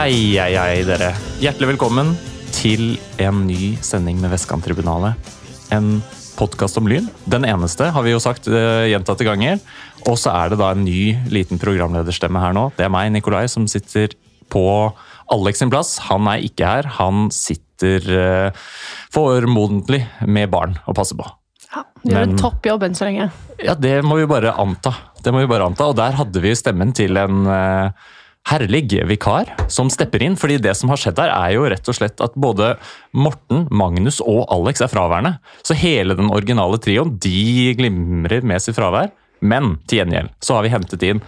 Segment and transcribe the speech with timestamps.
[0.00, 1.10] Ei, ei, ei, dere.
[1.42, 2.14] Hjertelig velkommen
[2.56, 5.32] til en ny sending med Vestkanttribunalet.
[5.76, 5.98] En
[6.38, 7.10] podkast om Lyn.
[7.28, 9.58] Den eneste, har vi jo sagt uh, gjentatte ganger.
[10.08, 12.62] Og så er det da en ny liten programlederstemme her nå.
[12.78, 14.14] Det er meg, Nikolai, som sitter
[14.48, 14.62] på
[15.36, 15.90] Alex sin plass.
[16.06, 16.88] Han er ikke her.
[16.96, 18.62] Han sitter uh,
[19.12, 21.28] formodentlig med barn å passe på.
[21.74, 23.28] Ja, gjør en topp jobb enn så lenge.
[23.60, 24.94] Ja, det må vi bare anta.
[25.20, 25.90] Det må vi bare anta.
[25.92, 28.08] Og der hadde vi stemmen til en eh,
[28.48, 30.36] herlig vikar som stepper inn.
[30.36, 32.76] fordi det som har skjedd her, er jo rett og slett at både
[33.12, 35.38] Morten, Magnus og Alex er fraværende.
[35.62, 39.10] Så hele den originale trioen de glimrer med sitt fravær.
[39.40, 41.22] Men til gjengjeld så har vi hentet inn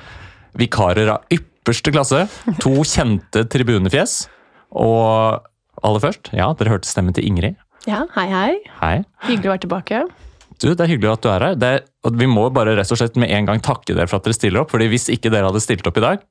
[0.59, 2.27] vikarer av ypperste klasse.
[2.61, 4.27] To kjente tribunefjes.
[4.73, 5.41] Og
[5.83, 7.57] aller først, ja, dere hørte stemmen til Ingrid.
[7.89, 8.51] Ja, hei, hei.
[8.81, 8.97] Hei.
[9.27, 10.03] Hyggelig å være tilbake.
[10.63, 11.57] Du, Det er hyggelig at du er her.
[11.59, 14.21] Det er, og vi må bare rett og slett med en gang takke dere for
[14.21, 14.71] at dere stiller opp.
[14.71, 16.23] fordi hvis ikke dere hadde stilt opp i dag,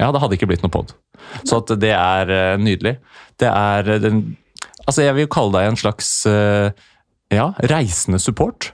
[0.00, 0.94] ja, det hadde ikke blitt noe pod.
[1.44, 2.96] Så at det er eh, nydelig.
[3.40, 4.22] Det er eh, den
[4.88, 6.70] Altså, jeg vil jo kalle deg en slags eh,
[7.30, 8.70] ja, reisende support.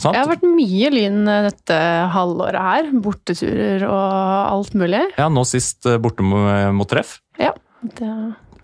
[0.00, 0.16] Sant?
[0.16, 1.76] Jeg har vært mye Lyn dette
[2.10, 2.88] halvåret her.
[3.04, 4.16] Borteturer og
[4.56, 5.04] alt mulig.
[5.20, 7.18] Ja, Nå sist borte mot treff.
[7.38, 7.52] Ja,
[7.84, 8.08] det,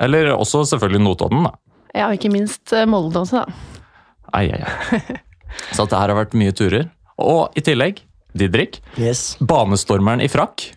[0.02, 1.52] Eller også selvfølgelig Notodden, da.
[1.94, 3.92] ja og ikke minst Molde også, da.
[4.32, 5.20] Ai, ai, ai.
[5.76, 6.88] Så at det her har vært mye turer.
[7.22, 8.00] Og i tillegg,
[8.34, 9.36] Didrik, Yes.
[9.44, 10.70] banestormeren i frakk.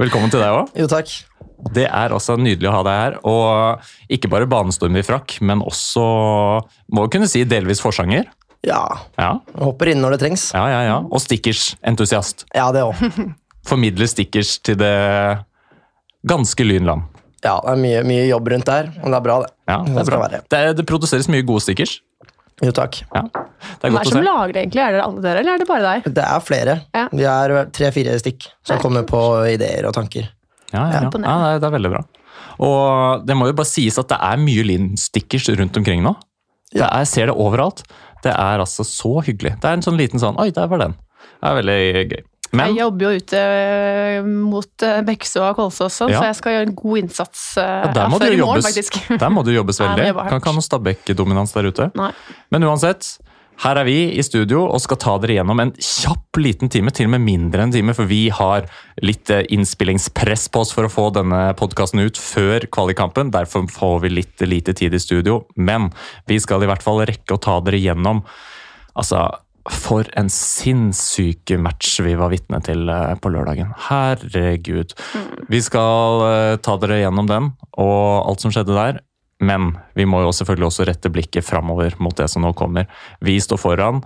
[0.00, 0.70] Velkommen til deg òg.
[0.78, 1.12] Jo, takk.
[1.74, 3.16] Det er også nydelig å ha deg her.
[3.28, 6.04] Og ikke bare banestorm i frakk, men også
[6.96, 8.28] må kunne si delvis forsanger.
[8.66, 8.80] Ja.
[9.16, 10.50] Ja, Hopper inn når det trengs.
[10.52, 10.80] ja, ja.
[10.84, 10.98] ja.
[11.08, 12.44] Og stickers-entusiast.
[12.56, 13.00] Ja, det òg.
[13.68, 14.92] Formidler stickers til det
[16.28, 17.08] ganske lynland.
[17.40, 19.52] Ja, det er mye, mye jobb rundt der, men det er bra, det.
[19.70, 20.18] Ja, det, er bra.
[20.28, 22.00] Det, er, det produseres mye gode stickers.
[22.60, 23.00] Jo, takk.
[23.14, 24.82] Ja, det er Hvem er det som lager det, egentlig?
[24.84, 26.08] Er det alle dere, eller er det bare deg?
[26.18, 26.76] Det er flere.
[26.96, 27.04] Ja.
[27.12, 30.28] Vi er tre-fire stikk som kommer på ideer og tanker.
[30.70, 31.08] Ja, ja, ja.
[31.08, 32.02] Ja det, er, veldig bra.
[32.62, 36.14] Og det må jo bare sies at det er mye lynstickers rundt omkring nå.
[36.70, 37.82] Det er, jeg ser det overalt.
[38.22, 39.56] Det er altså så hyggelig.
[39.62, 40.98] Det er en sånn liten sånn Oi, der var den.
[41.40, 41.80] Det er veldig
[42.12, 42.22] gøy.
[42.52, 46.18] Men Jeg jobber jo ute eh, mot Bekkestua og Kolsås, også, Ja.
[46.18, 49.00] så jeg skal gjøre en god innsats eh, Ja, der må før i morgen, faktisk.
[49.22, 50.06] der må det jobbes veldig.
[50.10, 50.28] Nei.
[50.28, 51.90] Kan ikke ha noe Stabæk-dominans der ute.
[51.98, 52.10] Nei.
[52.50, 53.12] Men uansett,
[53.60, 57.06] her er vi i studio og skal ta dere gjennom en kjapp liten time, til
[57.10, 58.66] og med mindre enn en time, for vi har
[59.04, 63.30] litt eh, innspillingspress på oss for å få denne podkasten ut før kvalikkampen.
[63.34, 65.92] Derfor får vi litt lite tid i studio, men
[66.26, 68.24] vi skal i hvert fall rekke å ta dere gjennom
[68.98, 69.20] Altså,
[69.70, 73.72] for en sinnssyk match vi var vitne til eh, på lørdagen.
[73.88, 74.94] Herregud.
[75.50, 79.00] Vi skal eh, ta dere gjennom den og alt som skjedde der.
[79.40, 82.90] Men vi må jo selvfølgelig også rette blikket framover mot det som nå kommer.
[83.24, 84.02] Vi står foran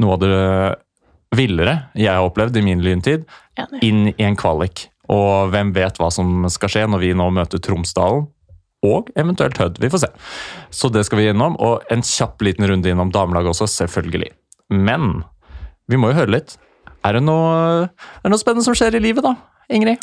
[0.00, 0.38] noe av det
[1.36, 3.26] villere jeg har opplevd i min lyntid,
[3.84, 4.88] inn i en kvalik.
[5.10, 8.28] Og hvem vet hva som skal skje når vi nå møter Tromsdalen.
[8.86, 9.76] Og eventuelt Hødd.
[9.82, 10.08] Vi får se.
[10.72, 11.58] Så det skal vi gjennom.
[11.60, 14.30] Og en kjapp liten runde innom damelaget også, selvfølgelig.
[14.70, 15.22] Men
[15.90, 16.56] vi må jo høre litt.
[17.06, 19.34] Er det noe, er det noe spennende som skjer i livet, da?
[19.72, 20.02] Ingrid?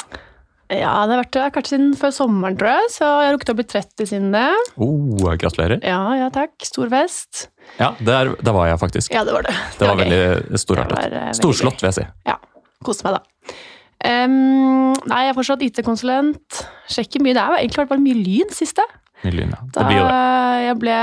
[0.68, 3.52] Ja, det har vært det har siden før sommeren, tror jeg, så jeg har rukket
[3.54, 4.50] å bli 30 siden det.
[4.84, 5.80] Oh, gratulerer.
[5.86, 6.58] Ja, ja takk.
[6.68, 7.46] Stor fest.
[7.78, 9.16] Ja, der, der var jeg faktisk.
[9.16, 9.56] Ja, det var det.
[9.78, 11.00] Det var var, veldig storartet.
[11.14, 12.06] Det eh, Storslått, vil jeg si.
[12.28, 12.36] Ja,
[12.84, 13.56] koste meg da.
[13.98, 16.62] Um, nei, jeg er fortsatt IT-konsulent.
[16.92, 17.38] Sjekker mye.
[17.38, 18.84] Det har egentlig vært mye lyn siste.
[19.24, 19.64] Mye lyn, ja.
[19.72, 20.66] Da Det blir jo det.
[20.68, 20.98] jeg ble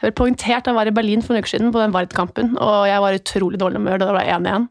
[0.00, 2.54] jeg ble poengtert da jeg var i Berlin for noen uker siden på den Vard-kampen,
[2.56, 4.68] og jeg var i utrolig dårlig humør da det var 1-1.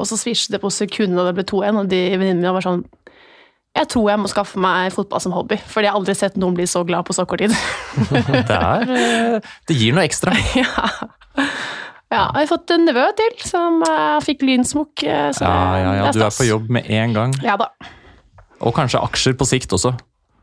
[0.00, 2.64] Og så svisjet det på sekundene da det ble 2-1, og de venninnene mine var
[2.64, 2.84] sånn
[3.76, 6.56] Jeg tror jeg må skaffe meg fotball som hobby, fordi jeg har aldri sett noen
[6.56, 7.52] bli så glad på så kort tid.
[8.50, 10.32] Det, er, eh, det gir noe ekstra.
[10.62, 10.88] ja.
[12.10, 15.04] ja, jeg har fått en nevø til som eh, fikk lynsmokk.
[15.04, 16.10] eh, Ja, ja, ja.
[16.16, 17.36] Du er på jobb med en gang.
[17.46, 17.70] Ja da.
[18.60, 19.94] Og kanskje aksjer på sikt også.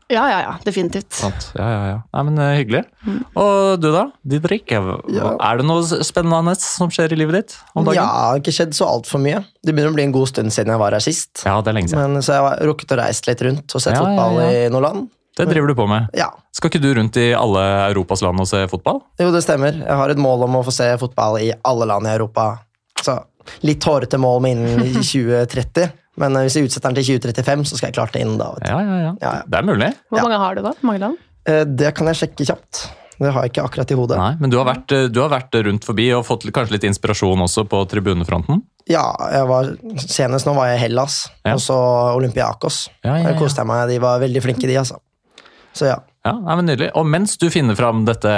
[0.08, 0.52] Ja, ja, ja.
[0.64, 1.12] Definitivt.
[1.12, 1.50] Sant?
[1.58, 1.96] Ja, ja, ja.
[2.16, 2.80] Nei, men eh, Hyggelig.
[3.04, 3.18] Mm.
[3.42, 4.72] Og du da, Didrik?
[4.72, 4.96] Ja.
[5.36, 7.98] Er det noe spennende som skjer i livet ditt om dagen?
[8.00, 9.42] Ja, det har ikke skjedd så altfor mye.
[9.60, 11.44] Det begynner å bli en god stund siden jeg var her sist.
[11.44, 12.16] Ja, det er lenge siden.
[12.16, 14.48] Men, så jeg har rukket å reise litt rundt og sett Ja, ja, fotball ja.
[14.48, 15.06] i noen land.
[15.38, 16.08] Det driver du på med.
[16.18, 17.60] Ja, Skal ikke du rundt i alle
[17.92, 19.04] Europas land og se fotball?
[19.22, 19.76] jo det stemmer.
[19.84, 22.48] Jeg har et mål om å få se fotball i alle land i Europa.
[22.98, 23.20] Så
[23.62, 25.92] litt hårete mål med innen 2030.
[26.18, 28.50] Men eh, hvis jeg utsetter den til 2035, så skal jeg klare det innen da.
[28.54, 28.70] vet du.
[28.70, 29.12] Ja, ja, ja.
[29.22, 29.42] Ja, ja.
[29.46, 29.90] Det er mulig.
[30.10, 30.24] Hvor Ja.
[30.28, 30.72] mange har du da?
[30.82, 31.16] Mange land?
[31.46, 32.88] Eh, Det kan jeg sjekke kjapt.
[33.18, 34.16] Det har jeg ikke akkurat i hodet.
[34.20, 36.84] Nei, Men du har, vært, eh, du har vært rundt forbi og fått kanskje litt
[36.86, 38.62] inspirasjon også på tribunefronten?
[38.88, 39.64] Ja, jeg var,
[39.98, 41.54] senest nå var jeg i Hellas, Ja.
[41.54, 41.74] og så
[42.16, 42.88] Olympiakos.
[43.04, 43.88] Ja, ja, Der jeg koste jeg meg.
[43.88, 44.98] De var veldig flinke, de, altså.
[45.74, 45.96] Så ja.
[46.26, 46.90] Ja, nei, men Nydelig.
[46.98, 48.32] Og mens du finner fram dette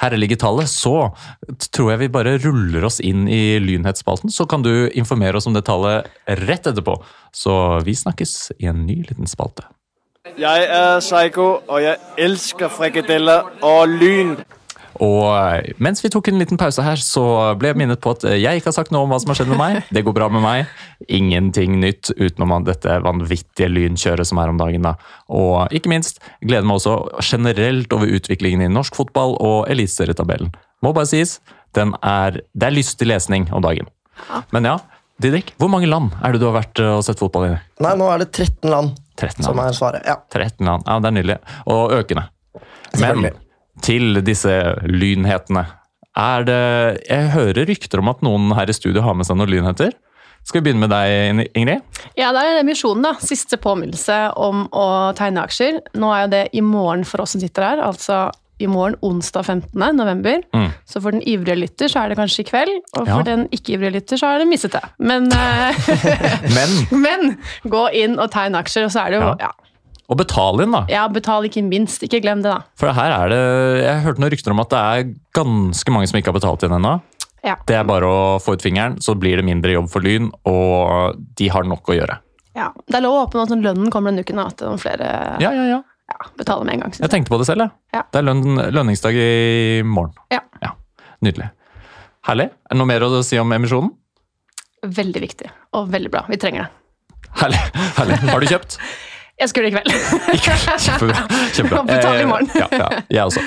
[0.00, 1.10] herrelige tallet, så
[1.74, 4.32] tror jeg vi bare ruller oss inn i Lynhetsspalten.
[4.32, 6.08] Så kan du informere oss om det tallet
[6.46, 6.96] rett etterpå.
[7.34, 7.54] Så
[7.84, 9.66] vi snakkes i en ny liten spalte.
[10.40, 14.38] Jeg er Psycho, og jeg elsker frikadeller og lyn.
[15.02, 17.24] Og eh, mens vi tok en liten pause her, så
[17.58, 19.40] ble jeg minnet på at eh, jeg ikke har sagt noe om hva som har
[19.40, 19.80] skjedd med meg.
[19.94, 20.70] Det går bra med meg.
[21.08, 24.86] Ingenting nytt utenom dette vanvittige lynkjøret som er om dagen.
[24.86, 24.94] da.
[25.32, 30.54] Og ikke minst gleder meg også generelt over utviklingen i norsk fotball og eliteserietabellen.
[30.84, 31.38] Må bare sies,
[31.74, 33.88] den er, det er lystig lesning om dagen.
[34.54, 34.78] Men ja,
[35.22, 37.54] Didrik, hvor mange land er det du har vært eh, og sett fotball i?
[37.84, 39.68] Nei, nå er det 13 land 13 som land.
[39.70, 40.06] er svaret.
[40.06, 40.86] Ja, 13 land.
[40.86, 41.38] Ja, det er nydelig.
[41.70, 42.28] Og økende.
[42.98, 43.30] Men.
[43.84, 44.52] Til disse
[44.88, 45.66] lynhetene.
[46.16, 46.58] Er det
[47.08, 49.92] Jeg hører rykter om at noen her i studio har med seg noen lynheter.
[50.44, 51.80] Skal vi begynne med deg, Ingrid?
[52.20, 53.14] Ja, det er emisjonen, da.
[53.24, 54.86] Siste påminnelse om å
[55.16, 55.78] tegne aksjer.
[55.96, 58.26] Nå er jo det i morgen for oss som sitter her, altså
[58.62, 59.72] i morgen onsdag 15.
[59.96, 60.44] november.
[60.54, 60.68] Mm.
[60.86, 63.26] Så for den ivrige lytter så er det kanskje i kveld, og for Ja.
[63.26, 64.84] den ikke-ivrige lytter så er det misset det.
[64.98, 65.74] Men, eh,
[66.56, 66.70] Men
[67.06, 69.36] men gå inn og tegn aksjer, og så er det jo Ja.
[69.48, 69.52] ja.
[70.08, 70.82] Å betal inn, da.
[70.92, 72.02] ja, betal ikke minst.
[72.04, 72.60] Ikke glem det, da.
[72.80, 73.38] For her er det
[73.84, 75.06] Jeg hørte noen rykter om at det er
[75.38, 76.98] ganske mange som ikke har betalt inn ennå.
[77.44, 77.54] Ja.
[77.68, 81.18] Det er bare å få ut fingeren, så blir det mindre jobb for Lyn, og
[81.40, 82.18] de har nok å gjøre.
[82.56, 82.70] Ja.
[82.86, 85.08] Det er lov å åpne at lønnen kommer denne uken, at noen flere
[85.42, 85.80] Ja, ja, ja.
[86.12, 86.94] ja, betaler med en gang.
[86.96, 87.12] Jeg jeg.
[87.16, 87.76] tenkte på det selv, jeg.
[87.98, 88.04] Ja.
[88.12, 88.44] Det er løn,
[88.76, 90.14] lønningsdag i morgen.
[90.32, 90.40] Ja.
[91.24, 91.50] Nydelig.
[92.28, 92.48] Herlig.
[92.52, 93.92] Er det noe mer å si om emisjonen?
[94.84, 96.24] Veldig viktig, og veldig bra.
[96.28, 97.28] Vi trenger det.
[97.40, 97.60] Herlig.
[97.98, 98.18] herlig.
[98.28, 98.78] Har du kjøpt?
[99.40, 100.80] Jeg skal gjøre det i kveld.
[100.84, 101.22] Kjempebra.
[101.56, 101.84] Kjempebra.
[101.90, 102.50] Betale i morgen.
[102.54, 103.42] Eh, Ja, ja, jeg også.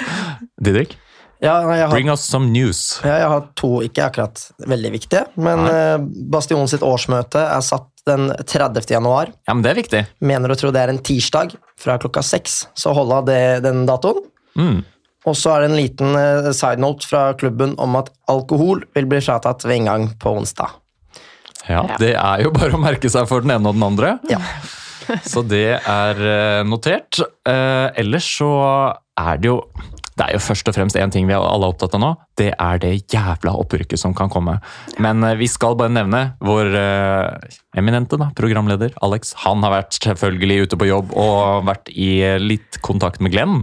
[0.68, 0.96] Didrik,
[1.44, 2.80] ja nei, jeg, har, bring us some news.
[3.06, 5.74] ja, jeg har to, ikke akkurat veldig viktige, men Nei.
[5.78, 5.98] eh,
[6.34, 8.82] Bastion sitt årsmøte er satt den 30.
[8.90, 9.30] januar.
[9.46, 10.02] Ja, men det er viktig.
[10.26, 14.24] Mener å tro det er en tirsdag fra klokka seks, så hold av den datoen.
[14.58, 14.80] Mm.
[15.28, 19.08] Og så er det en liten eh, side note fra klubben om at alkohol vil
[19.12, 20.74] bli fratatt ved inngang på onsdag.
[21.68, 21.98] Ja, Ja.
[22.00, 24.14] det er jo bare å merke seg for den ene og den andre.
[24.32, 24.40] Ja.
[25.32, 27.22] Så det er eh, notert.
[27.48, 28.52] Eh, ellers så
[29.18, 29.62] er det jo
[30.18, 32.10] det er jo først og fremst én ting vi alle er opptatt av nå.
[32.40, 34.58] Det er det jævla opprykket som kan komme.
[35.04, 39.36] Men eh, vi skal bare nevne vår eh, eminente da, programleder Alex.
[39.46, 42.12] Han har vært selvfølgelig ute på jobb og vært i
[42.42, 43.62] litt kontakt med Glenn.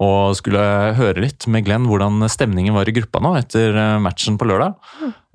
[0.00, 0.64] Og skulle
[0.96, 4.80] høre litt med Glenn hvordan stemningen var i gruppa nå etter matchen på lørdag.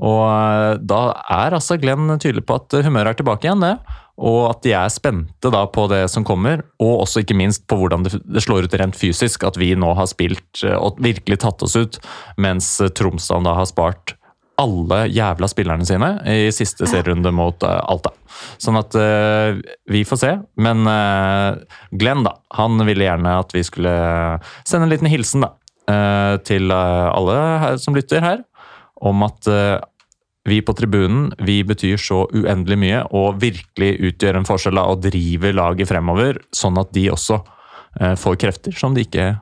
[0.02, 1.04] Og eh, da
[1.38, 3.76] er altså Glenn tydelig på at humøret er tilbake igjen, det.
[4.22, 7.80] Og at de er spente da på det som kommer, og også ikke minst på
[7.80, 9.46] hvordan det, slår ut rent fysisk.
[9.48, 11.98] At vi nå har spilt eh, og virkelig tatt oss ut,
[12.42, 14.16] mens eh, Tromsdalen da har spart
[14.62, 18.14] alle jævla spillerne sine i siste serierunde mot eh, Alta.
[18.62, 19.58] Sånn at uh,
[19.92, 20.30] vi får se.
[20.62, 21.58] Men uh,
[21.94, 22.36] Glenn, da.
[22.58, 23.92] Han ville gjerne at vi skulle
[24.64, 25.56] sende en liten hilsen da,
[25.90, 28.44] Uh, til alle her, som lytter her,
[29.02, 29.48] om at
[30.50, 35.04] vi på tribunen vi betyr så uendelig mye og virkelig utgjør en forskjell av og
[35.06, 37.38] driver laget fremover, sånn at de også
[38.00, 39.34] eh, får krefter som de ikke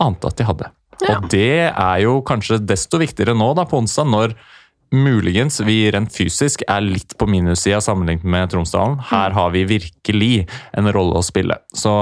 [0.00, 0.70] ante at de hadde.
[1.04, 1.18] Ja.
[1.18, 4.34] Og det er jo kanskje desto viktigere nå da, på onsdag, når
[4.94, 8.96] muligens vi rent fysisk er litt på minussida sammenlignet med Tromsdalen.
[9.10, 11.58] Her har vi virkelig en rolle å spille.
[11.76, 11.92] Så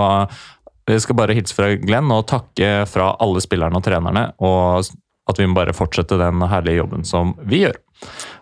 [0.86, 4.86] jeg skal bare hilse fra Glenn og takke fra alle spillerne og trenerne, og
[5.26, 7.78] at vi må bare fortsette den herlige jobben som vi gjør.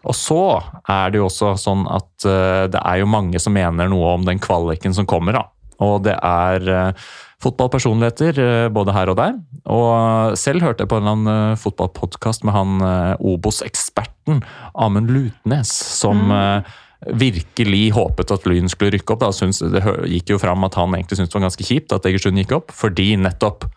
[0.05, 0.43] Og så
[0.91, 4.27] er det jo også sånn at eh, det er jo mange som mener noe om
[4.27, 5.39] den kvaliken som kommer.
[5.39, 5.45] da.
[5.83, 7.07] Og det er uh,
[7.43, 9.37] fotballpersonligheter eh, både her og der.
[9.71, 14.43] Og selv hørte jeg på en eller annen fotballpodkast med han eh, Obos-eksperten
[14.75, 16.75] Amund Lutnes, som mm.
[17.21, 19.25] virkelig håpet at Lyn skulle rykke opp.
[19.27, 19.51] Da.
[19.77, 22.57] Det gikk jo fram at han egentlig syntes det var ganske kjipt at Egersund gikk
[22.61, 23.69] opp, fordi nettopp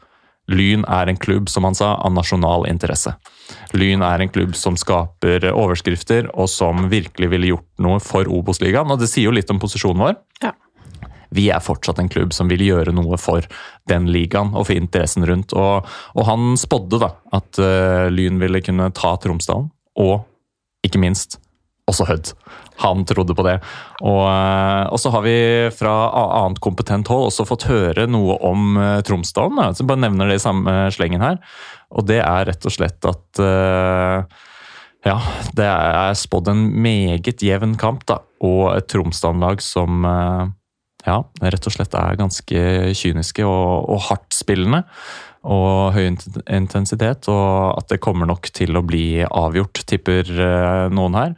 [0.47, 3.13] Lyn er en klubb, som han sa, av nasjonal interesse.
[3.75, 8.91] Lyn er en klubb som skaper overskrifter, og som virkelig ville gjort noe for Obos-ligaen.
[8.93, 10.15] Og det sier jo litt om posisjonen vår.
[10.45, 10.53] Ja.
[11.35, 13.43] Vi er fortsatt en klubb som vil gjøre noe for
[13.91, 15.51] den ligaen og for interessen rundt.
[15.51, 19.67] Og, og han spådde da at uh, Lyn ville kunne ta Tromsdalen,
[19.99, 20.23] og
[20.87, 21.41] ikke minst
[21.87, 22.33] også Hødd.
[22.83, 23.57] Han trodde på det.
[24.05, 25.37] Og, eh, og så har vi
[25.73, 25.93] fra
[26.43, 29.61] annet kompetent hold også fått høre noe om eh, Tromsdalen.
[29.71, 31.39] jeg bare nevner det i samme slengen her.
[31.89, 34.37] Og det er rett og slett at eh,
[35.07, 35.17] ja,
[35.57, 38.21] det er spådd en meget jevn kamp, da.
[38.45, 40.03] Og et Tromsdalen-lag som
[41.07, 42.63] ja, rett og slett er ganske
[42.97, 44.83] kyniske og, og hardtspillende.
[45.47, 50.27] Og høy intensitet, og at det kommer nok til å bli avgjort, tipper
[50.91, 51.37] noen her,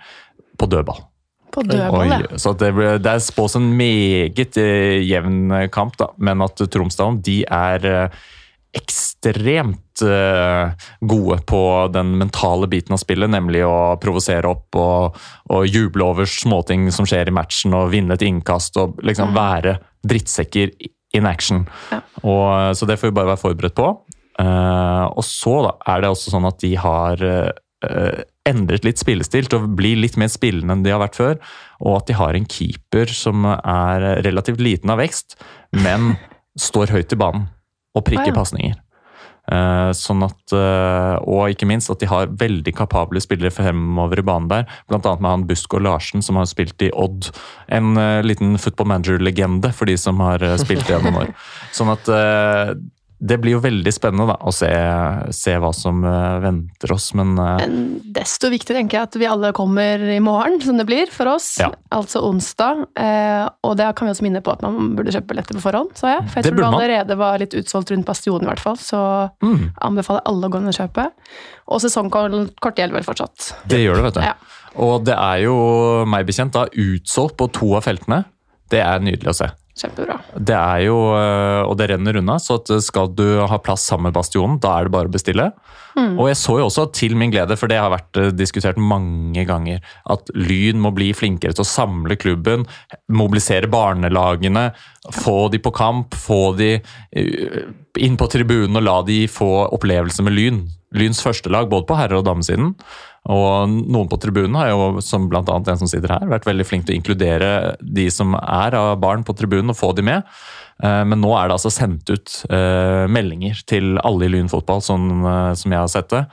[0.59, 1.05] på dødball.
[1.49, 2.19] På dødball, ja.
[2.37, 6.11] så det, ble- det spås en meget eh, jevn kamp, da.
[6.21, 8.19] men at Tromsdalen de er eh,
[8.77, 11.63] ekstremt eh, gode på
[11.95, 15.17] den mentale biten av spillet, nemlig å provosere opp og,
[15.49, 19.79] og juble over småting som skjer i matchen, og vinne et innkast og liksom være
[20.05, 20.75] drittsekker
[21.17, 21.65] in action.
[21.89, 22.03] Ja.
[22.21, 23.89] Og, eh, så det får vi bare være forberedt på.
[24.39, 27.49] Uh, og så da, er det også sånn at de har eh,
[27.83, 31.39] eh, endret litt spillestil til å bli litt mer spillende enn de har vært før.
[31.85, 35.37] Og at de har en keeper som er relativt liten av vekst,
[35.77, 36.15] men
[36.69, 37.49] står høyt i banen
[37.97, 38.37] og prikker Ah, ja.
[38.37, 38.77] pasninger.
[39.49, 44.25] Eh, sånn at, eh, og ikke minst at de har veldig kapable spillere fremover i
[44.27, 44.67] banen der.
[44.91, 47.31] Blant annet med han Busko Larsen, som har spilt i Odd.
[47.73, 51.33] En eh, liten football manager-legende for de som har spilt det gjennom år.
[51.73, 52.11] Sånn at
[53.19, 54.69] det blir jo veldig spennende da, å se,
[55.35, 57.81] se hva som eh, venter oss, men eh, Men
[58.15, 61.49] desto viktigere tenker jeg at vi alle kommer i morgen, som det blir for oss.
[61.59, 61.67] Ja.
[61.95, 62.85] Altså onsdag.
[62.95, 65.91] Eh, og det kan vi også minne på at man burde kjøpe billetter på forhånd,
[65.99, 66.25] sa jeg.
[66.29, 69.01] For jeg Det tror det allerede var litt utsolgt rundt Bastionen i hvert fall, så
[69.43, 71.09] mm, anbefaler alle å gå inn og kjøpe.
[71.69, 73.51] Og sesongkort gjelder vel fortsatt.
[73.69, 74.25] det gjør det, vet du.
[74.31, 74.35] Ja.
[74.79, 75.55] Og det er jo,
[76.07, 78.23] meg bekjent, da, utsolgt på to av feltene.
[78.71, 79.49] Det er nydelig å se.
[79.79, 80.17] Kjempebra.
[80.35, 84.09] Det er jo, øh, og det renner unna, så at skal du ha plass sammen
[84.09, 85.51] med Bastionen, da er det bare å bestille.
[85.99, 89.43] Og jeg så jo også, til min glede, for det har vært øh, diskutert mange
[89.47, 92.65] ganger, at Lyn må bli flinkere til å samle klubben,
[93.11, 94.69] mobilisere barnelagene,
[95.19, 96.75] få de på kamp, få de
[97.99, 100.63] inn på tribunen og la de få opplevelse med Lyn.
[100.95, 102.73] Lyns første lag, både på herre- og damesiden.
[103.29, 105.43] Og noen på tribunen har jo, som bl.a.
[105.45, 109.25] den som sitter her, vært veldig flink til å inkludere de som er av barn
[109.27, 110.25] på tribunen, og få de med.
[110.83, 114.81] Eh, Men nå er det altså sendt ut eh, meldinger til alle i Lyn fotball,
[114.81, 115.11] sånn
[115.53, 116.23] som jeg har sett det.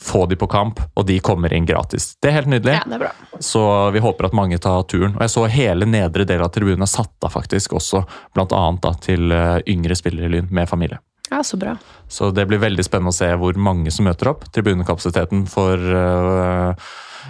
[0.00, 2.14] Få de på kamp, og de kommer inn gratis.
[2.22, 2.78] Det er helt nydelig.
[2.78, 3.10] Ja, det er bra.
[3.44, 3.60] Så
[3.92, 5.12] vi håper at mange tar turen.
[5.18, 8.00] Og jeg så hele nedre del av tribunen er satt av faktisk også,
[8.32, 8.94] bl.a.
[9.04, 11.02] til eh, yngre spillere i Lyn med familie.
[11.30, 11.76] Ja, så bra.
[12.10, 14.48] Så det blir veldig spennende å se hvor mange som møter opp.
[14.54, 16.88] Tribunekapasiteten for, uh,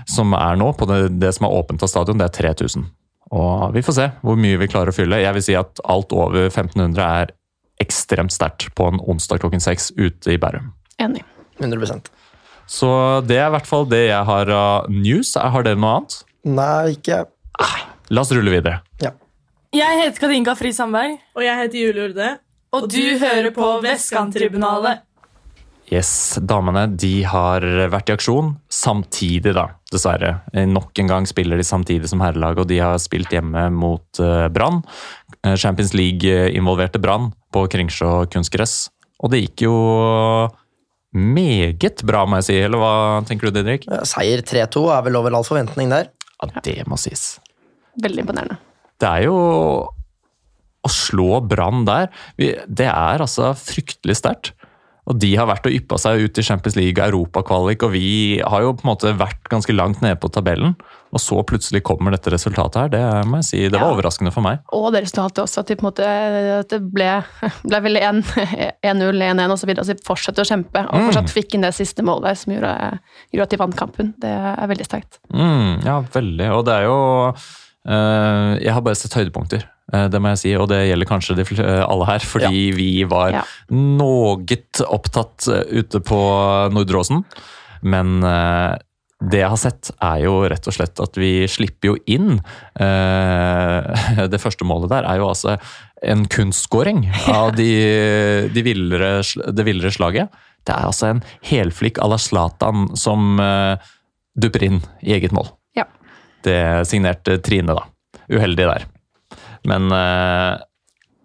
[0.09, 2.87] som er nå, på det, det som er åpent av stadion, det er 3000.
[3.37, 5.21] Og vi får se hvor mye vi klarer å fylle.
[5.23, 7.35] Jeg vil si at alt over 1500 er
[7.81, 10.73] ekstremt sterkt på en onsdag klokken seks ute i Bærum.
[11.01, 11.23] Enig.
[11.61, 12.09] 100%
[12.71, 12.89] Så
[13.29, 15.35] det er i hvert fall det jeg har av news.
[15.37, 16.23] Har dere noe annet?
[16.49, 17.27] Nei, ikke
[18.11, 18.81] La oss rulle videre.
[19.71, 22.31] Jeg heter Katinka Fri Sandberg, Og jeg heter Julie Urde.
[22.77, 25.07] Og du hører på Vestkanttribunalet.
[25.91, 30.37] Yes, damene de har vært i aksjon samtidig, da, dessverre.
[30.71, 34.47] Nok en gang spiller de samtidig som herrelag, og de har spilt hjemme mot eh,
[34.55, 34.85] Brann.
[35.43, 38.85] Eh, Champions League-involverte Brann på Kringsjå kunstgress.
[39.19, 39.75] Og det gikk jo
[41.11, 42.59] meget bra, må jeg si.
[42.63, 42.95] Eller hva
[43.27, 43.91] tenker du, Didrik?
[44.07, 46.13] Seier 3-2 er vel over all forventning der.
[46.39, 47.41] Ja, det må sies.
[48.01, 48.61] Veldig imponerende.
[49.01, 49.41] Det er jo
[50.87, 52.09] å slå Brann der.
[52.39, 54.55] Det er altså fryktelig sterkt.
[55.11, 58.63] Og de har vært og yppa seg ut i Champions League Europakvalik, og vi har
[58.63, 60.77] jo på en måte vært ganske langt nede på tabellen.
[61.11, 62.91] Og så plutselig kommer dette resultatet her.
[62.93, 63.97] Det må jeg si, det var Ja.
[63.97, 64.61] overraskende for meg.
[64.77, 66.07] Og det resultatet også, at de på en måte
[66.61, 67.09] at det ble,
[67.67, 68.23] ble vel 1-0,
[68.85, 69.67] 1-1 og så.
[69.73, 72.77] Altså de fortsatte å kjempe, og fortsatt fikk inn det siste målet som gjorde,
[73.33, 74.15] gjorde at de vant kampen.
[74.23, 75.19] Det er veldig sterkt.
[75.35, 76.53] Mm, ja, veldig.
[76.55, 77.01] Og det er jo
[77.89, 79.67] eh, Jeg har bare sett høydepunkter,
[80.13, 80.53] det må jeg si.
[80.59, 83.43] Og det gjelder kanskje de, eh, alle her, fordi vi var Ja.
[83.71, 84.37] noe
[84.89, 86.21] opptatt eh, ute på
[86.75, 87.25] Nordråsen.
[87.83, 88.77] Men eh,
[89.21, 92.39] det jeg har sett, er jo rett og slett at vi slipper jo inn
[92.81, 95.59] eh, Det første målet der er jo altså
[96.01, 97.69] en kunstskåring av de,
[98.55, 99.19] de villere,
[99.53, 100.31] det villere slaget.
[100.65, 101.21] Det er altså en
[101.51, 103.77] helflikk à la Zlatan som eh,
[104.41, 105.51] dupper inn i eget mål.
[105.77, 105.85] Ja.
[106.45, 106.57] Det
[106.89, 107.85] signerte Trine, da.
[108.33, 108.87] Uheldig der.
[109.69, 110.63] Men, eh,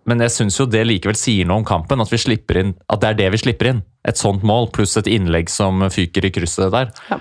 [0.06, 3.02] men jeg syns jo det likevel sier noe om kampen, at, vi slipper inn, at
[3.02, 3.82] det er det vi slipper inn.
[4.06, 6.92] Et sånt mål, pluss et innlegg som fyker i krysset der.
[7.10, 7.20] Ja.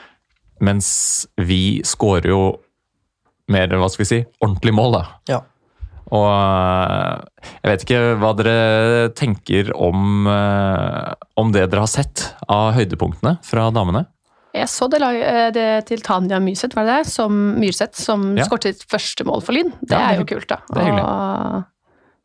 [0.65, 0.89] Mens
[1.41, 2.45] vi skårer jo
[3.53, 5.05] mer, hva skal vi si, ordentlig mål, da.
[5.33, 5.41] Ja.
[6.15, 12.29] Og eh, jeg vet ikke hva dere tenker om, eh, om det dere har sett
[12.49, 14.05] av høydepunktene fra damene.
[14.55, 17.11] Jeg så det, eh, det til Tanja Myrseth, var det det?
[17.11, 18.45] Som, Myrseth, som Ja.
[18.47, 19.73] skåret sitt første mål for Lyn.
[19.83, 20.59] Det Ja, det er jo kult, da.
[20.73, 21.05] det er hyggelig.
[21.05, 21.65] Og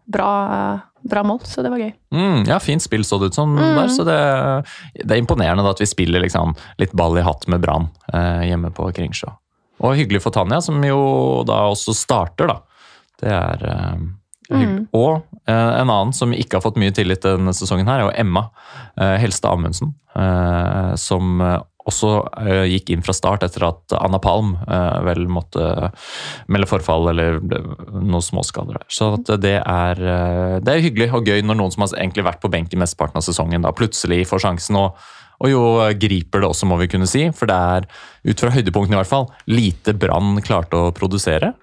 [0.10, 1.92] bra, bra mål, så det var gøy.
[2.14, 3.76] Mm, ja, fint spill så det ut som Mm.
[3.76, 4.66] der, så det,
[5.06, 8.48] det er imponerende da, at vi spiller liksom, litt ball i hatt med Brann eh,
[8.50, 9.34] hjemme på Kringsjå.
[9.82, 12.60] Og hyggelig for Tanja, som jo da også starter, da.
[13.22, 13.98] Det er eh,
[14.52, 14.88] hyggelig.
[14.94, 18.16] Og eh, en annen som ikke har fått mye tillit denne sesongen her, er jo
[18.20, 18.50] Emma
[18.98, 19.94] eh, Helstad Amundsen.
[20.16, 21.60] Eh, som eh,
[21.90, 25.92] også eh, gikk inn fra start etter at Anna Palm eh, vel måtte
[26.52, 28.80] melde forfall eller noen småskader.
[28.80, 28.90] der.
[28.94, 32.44] Så det, er, eh, det er hyggelig og gøy når noen som har egentlig vært
[32.44, 34.80] på benken mesteparten av sesongen, da plutselig får sjansen.
[34.80, 35.60] og og jo
[35.96, 37.22] griper det også, må vi kunne si.
[37.32, 37.86] For det er,
[38.28, 41.54] ut fra høydepunktene i hvert fall, lite Brann klarte å produsere.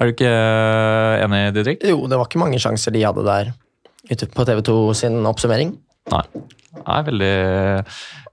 [0.00, 1.86] Er du ikke eh, enig, Didrik?
[1.86, 3.52] Jo, det var ikke mange sjanser de hadde der
[4.10, 5.72] ute på TV2 sin oppsummering.
[6.12, 6.24] Nei.
[6.82, 7.34] Er veldig,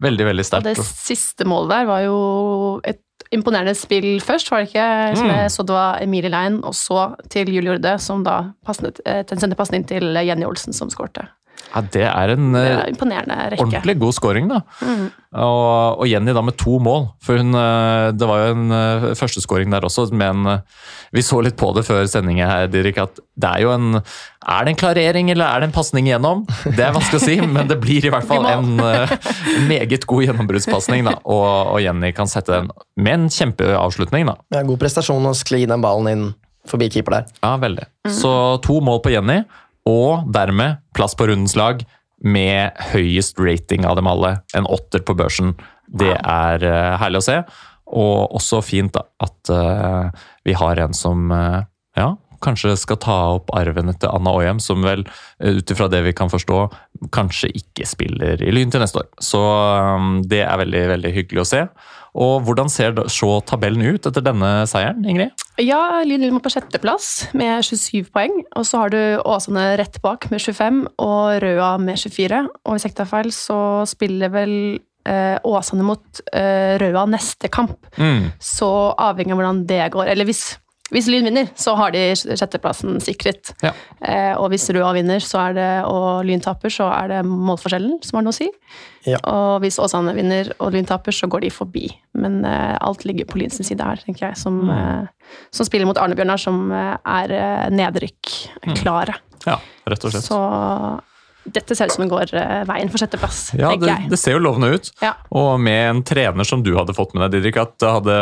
[0.02, 2.18] veldig, veldig Og det siste målet der var jo
[2.88, 5.16] et imponerende spill først, var det ikke?
[5.16, 5.36] Som Mm.
[5.36, 9.24] jeg så det var Emilie Lein, og så til Julie Jorde, som da pasnet, eh,
[9.38, 11.28] sendte pasning til Jenny Olsen, som skårte.
[11.72, 13.64] Ja, det er en Det eh, er imponerende rekke.
[13.64, 14.58] ordentlig god scoring, da.
[14.84, 15.06] Mm.
[15.32, 17.06] Og, og Jenny da med to mål.
[17.24, 20.60] For hun, eh, det var jo en eh, førsteskåring der også, men eh,
[21.16, 24.66] vi så litt på det før sendingen her, Dirk, at det er jo en Er
[24.66, 26.44] det en klarering, eller er det en pasning igjennom?
[26.66, 29.16] Det er vanskelig å si, men det blir i hvert fall en eh,
[29.70, 31.08] meget god gjennombruddspasning.
[31.24, 34.36] Og, og Jenny kan sette den med en kjempeavslutning, da.
[34.58, 36.30] Ja, god prestasjon å skli den ballen inn
[36.68, 37.30] forbi keeper der.
[37.42, 37.88] Ja, veldig.
[38.14, 38.32] Så
[38.66, 39.40] to mål på Jenny,
[39.90, 41.84] og dermed plass på rundens lag
[42.22, 44.36] med høyest rating av dem alle.
[44.54, 45.56] En åtter på børsen.
[45.90, 47.38] Det er eh, herlig å se.
[47.92, 51.64] Og også fint at eh, vi har en som eh,
[51.98, 52.12] ja,
[52.46, 55.04] kanskje skal ta opp arven etter Anna Oyem, som vel,
[55.42, 56.62] ut ifra det vi kan forstå,
[57.14, 59.10] kanskje ikke spiller i Lyn til neste år.
[59.22, 59.42] Så
[60.30, 61.66] det er veldig, veldig hyggelig å se.
[62.18, 65.32] Og hvordan ser så tabellen ut etter denne seieren, Ingrid?
[65.62, 68.42] Ja, Lyn Lillehammer på sjetteplass med 27 poeng.
[68.60, 72.42] Og så har du Åsane rett bak med 25 og Røa med 24.
[72.66, 74.56] Og hvis jeg ikke tar feil, så spiller vel
[75.08, 77.78] eh, Åsane mot eh, Røa neste kamp.
[77.96, 78.32] Mm.
[78.42, 80.44] Så avhengig av hvordan det går Eller hvis,
[80.92, 83.54] hvis Lyn vinner, så har de sjetteplassen sikret.
[83.64, 83.72] Ja.
[84.04, 88.00] Eh, og hvis Røa vinner så er det, og Lyn taper, så er det målforskjellen
[88.04, 88.50] som har noe å si.
[89.08, 89.18] Ja.
[89.32, 91.86] Og hvis Åsane vinner og Lyn taper, så går de forbi.
[92.20, 94.74] Men eh, alt ligger på Lyns side her, tenker jeg, som, Mm.
[94.76, 98.34] eh, som spiller mot Arne-Bjørnar, som eh, er eh, nedrykk
[98.84, 99.16] klare.
[99.48, 99.56] Ja,
[99.90, 100.28] rett og slett.
[100.28, 100.38] Så
[101.46, 104.42] dette ser ut som det går eh, veien for sjetteplass, Ja, det, det ser jo
[104.44, 104.92] lovende ut.
[105.02, 105.16] Ja.
[105.34, 108.18] Og med en trener som du hadde fått med deg, Didrik, at det hadde,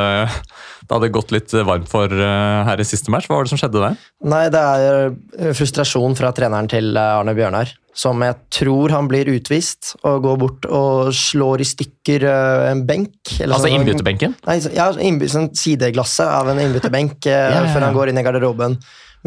[0.87, 3.27] det hadde gått litt varmt for eh, her i siste match.
[3.27, 3.99] Hva var det som skjedde der?
[4.31, 7.75] Nei, det er eh, frustrasjon fra treneren til Arne Bjørnar.
[7.99, 12.23] Som jeg tror han blir utvist og går bort og slår i stykker
[12.69, 13.17] en benk.
[13.41, 14.35] eller Altså sånn- innbytterbenken?
[14.47, 17.73] Nei, ja, innby- sånn sideglasset av en innbytterbenk Ja, ja, ja.
[17.73, 18.77] før han går inn i garderoben.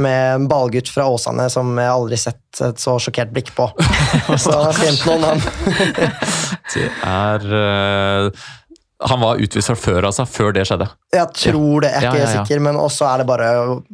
[0.01, 3.67] Med en ballgutt fra Åsane som jeg aldri sett et så sjokkert blikk på.
[4.41, 5.43] Så han har skremt noen, han.
[6.73, 8.31] Det er uh,
[9.11, 10.25] Han var utvist fra før, altså.
[10.31, 10.87] Før det skjedde.
[11.13, 12.33] Jeg tror det, jeg er Ja, ikke ja, ja.
[12.47, 13.49] sikker, men også er det bare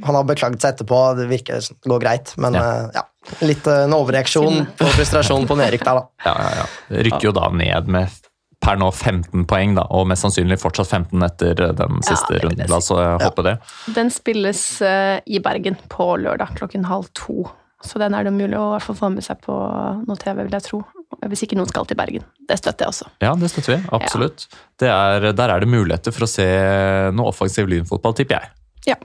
[0.06, 2.64] Han har beklaget seg etterpå, det virker som det går greit, men Ja.
[2.84, 3.04] eh, ja.
[3.44, 6.06] Litt uh, en overreaksjon og frustrasjon på Nerik der, da.
[6.24, 7.02] Ja, ja, ja.
[7.08, 8.14] Rykker jo da ned med
[8.64, 12.66] per nå 15 poeng, da, og mest sannsynlig fortsatt 15 etter den siste ja, runden.
[12.70, 13.54] La oss eh, håpe det.
[13.96, 17.46] Den spilles uh, i Bergen på lørdag klokken halv to.
[17.84, 20.42] Så den er det mulig å i hvert fall få med seg på noe TV,
[20.42, 20.82] vil jeg tro.
[21.30, 22.26] Hvis ikke noen skal til Bergen.
[22.48, 23.08] Det støtter jeg også.
[23.24, 23.78] Ja, det støtter vi.
[23.96, 24.48] Absolutt.
[24.78, 26.46] Det er, der er det muligheter for å se
[27.14, 28.52] noe offensiv lynfotball, tipper jeg.
[28.90, 28.98] Ja.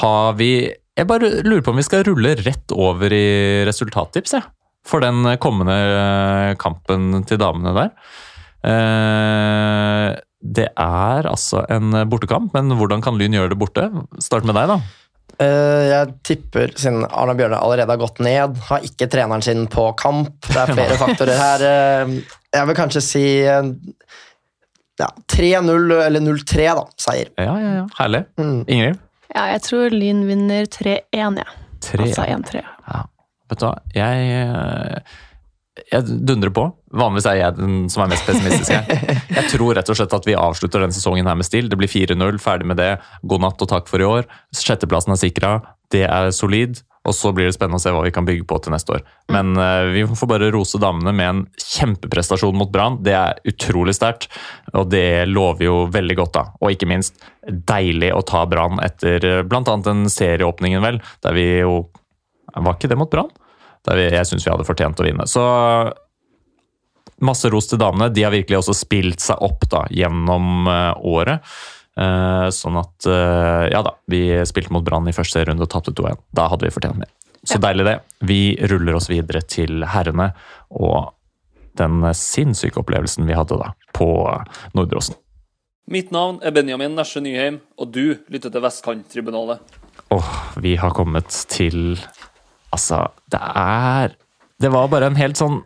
[0.00, 0.50] Har vi
[0.96, 4.48] Jeg bare lurer på om vi skal rulle rett over i resultattips, jeg.
[4.86, 7.90] For den kommende eh, kampen til damene der.
[8.64, 10.14] Eh,
[10.46, 13.88] Det er altså en bortekamp, men hvordan kan Lyn gjøre det borte?
[14.22, 14.76] Start med deg, da.
[15.42, 19.88] Eh, jeg tipper, siden Arne Bjørnar allerede har gått ned, har ikke treneren sin på
[19.98, 20.30] kamp.
[20.46, 21.64] Det er flere faktorer her.
[21.66, 22.14] Eh,
[22.56, 26.86] jeg vil kanskje si ja, 3-0 eller 0-3, da.
[26.96, 27.28] Seier.
[27.36, 27.84] Ja, ja, ja.
[27.98, 28.22] Herlig.
[28.40, 28.62] Mm.
[28.64, 29.02] Ingrid?
[29.34, 31.50] Ja, jeg tror Lyn vinner 3-1, ja.
[32.00, 32.62] Altså 1-3.
[32.62, 33.02] Ja.
[33.50, 35.02] Vet du hva, jeg,
[35.92, 36.66] jeg dundrer på.
[36.96, 39.14] Vanligvis er jeg den som er mest pessimistisk her.
[39.36, 41.68] Jeg tror rett og slett at vi avslutter denne sesongen her med stil.
[41.68, 42.94] Det blir 4-0, ferdig med det.
[43.28, 44.28] God natt og takk for i år.
[44.56, 45.56] Sjetteplassen er sikra.
[45.92, 46.80] Det er solid.
[47.06, 49.04] Og så blir det spennende å se hva vi kan bygge på til neste år.
[49.30, 52.98] Men uh, vi får bare rose damene med en kjempeprestasjon mot Brann.
[53.06, 54.26] Det er utrolig sterkt,
[54.74, 56.44] og det lover jo veldig godt, da.
[56.58, 59.62] Og ikke minst deilig å ta Brann etter eh, bl.a.
[59.62, 61.84] den serieåpningen, vel, der vi jo
[62.56, 63.30] Var ikke det mot Brann?
[63.86, 65.26] Der vi, jeg syns vi hadde fortjent å vinne.
[65.30, 65.44] Så
[67.22, 68.10] masse ros til damene.
[68.12, 71.56] De har virkelig også spilt seg opp da, gjennom eh, året.
[71.96, 75.94] Eh, sånn at eh, Ja da, vi spilte mot Brann i første runde og tapte
[75.96, 76.24] 2-1.
[76.36, 77.12] Da hadde vi fortjent mer.
[77.46, 77.98] Så deilig, det.
[78.26, 78.40] Vi
[78.72, 80.32] ruller oss videre til herrene
[80.74, 81.12] og
[81.78, 84.08] den sinnssyke opplevelsen vi hadde da på
[84.74, 85.18] Nordåsen.
[85.86, 89.60] Mitt navn er Benjamin Nesje Nyheim, og du lytter til Vestkanttribunalet.
[90.10, 92.00] Åh, vi har kommet til
[92.74, 94.14] Altså, det er
[94.60, 95.60] Det var bare en helt sånn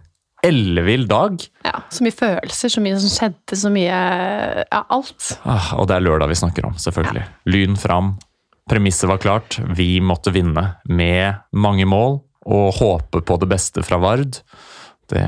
[0.45, 1.37] ellevill dag.
[1.67, 5.35] Ja, så mye følelser, så mye som skjedde, så mye Ja, alt.
[5.45, 7.27] Ah, Og det er lørdag vi snakker om, selvfølgelig.
[7.53, 8.15] Lyn fram.
[8.71, 9.59] Premisset var klart.
[9.77, 14.41] Vi måtte vinne med mange mål og håpe på det beste fra Vard.
[15.13, 15.27] Det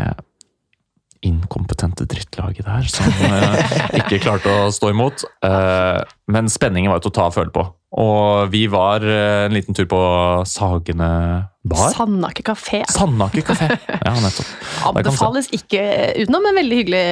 [1.23, 5.23] inkompetente drittlaget der som eh, ikke klarte å stå imot.
[5.47, 6.01] Eh,
[6.35, 7.67] men spenningen var jo til å ta og føle på.
[7.93, 9.99] Og vi var eh, en liten tur på
[10.49, 11.09] Sagene
[11.63, 11.91] bar.
[11.93, 12.81] Sandaker kafé.
[12.91, 13.69] Sandaker kafé.
[14.03, 14.49] Ja, nettopp.
[14.89, 15.83] Anbefales ikke
[16.19, 17.03] utenom, men veldig hyggelig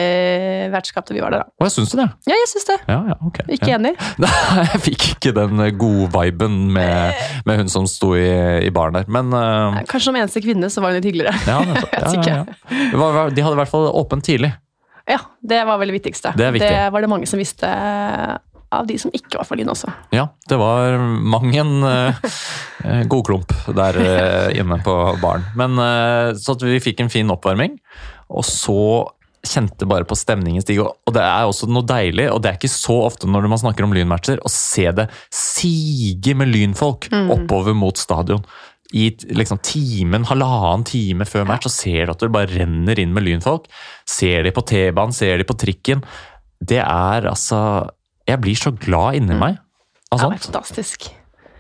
[0.73, 1.53] vertskap da vi var der, da.
[1.61, 2.07] Å, jeg syns det?
[2.27, 2.79] Ja, jeg syns det.
[2.89, 3.43] Ja, ja, ok.
[3.47, 3.77] Ikke ja.
[3.77, 3.93] enig.
[4.25, 4.33] Nei,
[4.65, 8.33] jeg fikk ikke den gode viben med, med hun som sto i,
[8.65, 9.13] i baren der.
[9.13, 9.79] Men uh...
[9.85, 11.37] Kanskje som eneste kvinne så var hun litt hyggeligere.
[11.47, 11.97] ja, nettopp.
[12.31, 13.29] Ja, ja.
[13.31, 14.51] De hadde i hvert fall åpent tidlig.
[15.11, 16.33] Ja, det var vel det viktigste.
[16.39, 16.77] Det er viktig.
[16.95, 17.69] var det mange som visste
[18.71, 19.91] av de som ikke var for Lyn også.
[20.15, 22.21] Ja, det var mang en uh,
[23.11, 25.47] godklump der uh, inne på baren.
[25.59, 27.79] Men eh, Så at vi fikk en fin oppvarming,
[28.31, 29.11] og så
[29.47, 30.85] kjente bare på stemningen stige.
[30.85, 33.87] Og det er også noe deilig, og det er ikke så ofte når man snakker
[33.87, 38.45] om lynmatcher, å se det sige med lynfolk oppover mot stadion.
[38.93, 43.15] I liksom timen, halvannen time før match, så ser du at det bare renner inn
[43.17, 43.71] med lynfolk.
[44.09, 46.03] Ser de på T-banen, ser de på trikken.
[46.61, 47.61] Det er altså
[48.31, 49.59] Jeg blir så glad inni meg
[50.15, 51.11] av Ja, er fantastisk.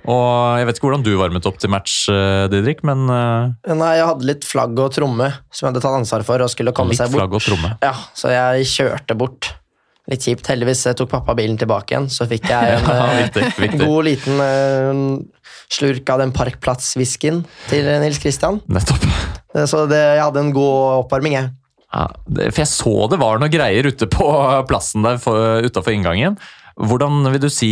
[0.08, 3.90] Og jeg vet ikke hvordan du varmet opp til match, eh, Didrik, men eh, Nei,
[3.98, 6.94] jeg hadde litt flagg og tromme som jeg hadde tatt ansvar for og skulle komme
[6.94, 7.20] litt seg bort.
[7.20, 7.72] flagg og tromme.
[7.84, 9.50] Ja, så jeg kjørte bort.
[10.10, 10.48] Litt kjipt.
[10.50, 13.80] Heldigvis tok pappa bilen tilbake igjen, så fikk jeg en Ja, eh, viktig, viktig.
[13.84, 15.28] god liten
[15.70, 18.58] slurk av den parkplass-whiskyen til Nils Christian.
[18.72, 19.04] Nettopp.
[19.68, 21.52] Så det, jeg hadde en god oppvarming, jeg.
[21.90, 22.06] Ja,
[22.40, 24.26] for jeg så det var noen greier ute på
[24.70, 25.18] plassen der
[25.66, 26.38] utafor inngangen.
[26.80, 27.68] Hvordan vil du si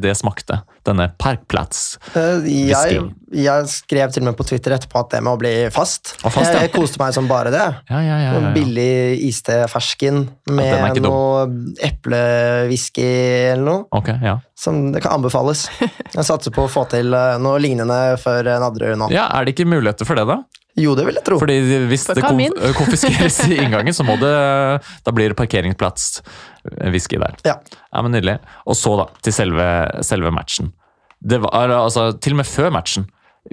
[0.00, 0.60] det smakte?
[0.86, 1.98] Denne parkplats.
[2.16, 3.02] Eh, Jeg,
[3.36, 6.14] jeg skrev til og med på Twitter etterpå at det med å bli fast.
[6.24, 6.62] Fast, ja.
[6.62, 7.66] jeg, jeg koste meg som bare det.
[7.92, 8.30] Ja, ja, ja.
[8.32, 8.52] Ja, ja.
[8.56, 8.88] billig
[9.28, 11.44] iste fersken er med noe
[11.90, 13.06] eplewhisky
[13.52, 13.84] eller noe.
[14.00, 14.38] Okay, ja.
[14.58, 15.66] Som det kan anbefales.
[16.10, 19.12] Jeg satser på å få til eh, noe lignende for Nadderud nå.
[19.14, 19.28] ja.
[19.36, 20.40] Er det ikke muligheter for det, da?
[20.78, 21.36] Jo, det vil jeg tro.
[21.40, 21.56] Fordi
[21.90, 24.30] hvis det konf konfiskeres i inngangen, så må det
[25.04, 26.20] Da blir det parkeringsplass
[26.92, 27.36] whisky der.
[27.46, 27.56] Ja.
[27.90, 28.38] Ja, men Nydelig.
[28.66, 29.66] Og så, da, til selve,
[30.06, 30.72] selve matchen.
[31.20, 33.06] Det var altså Til og med før matchen.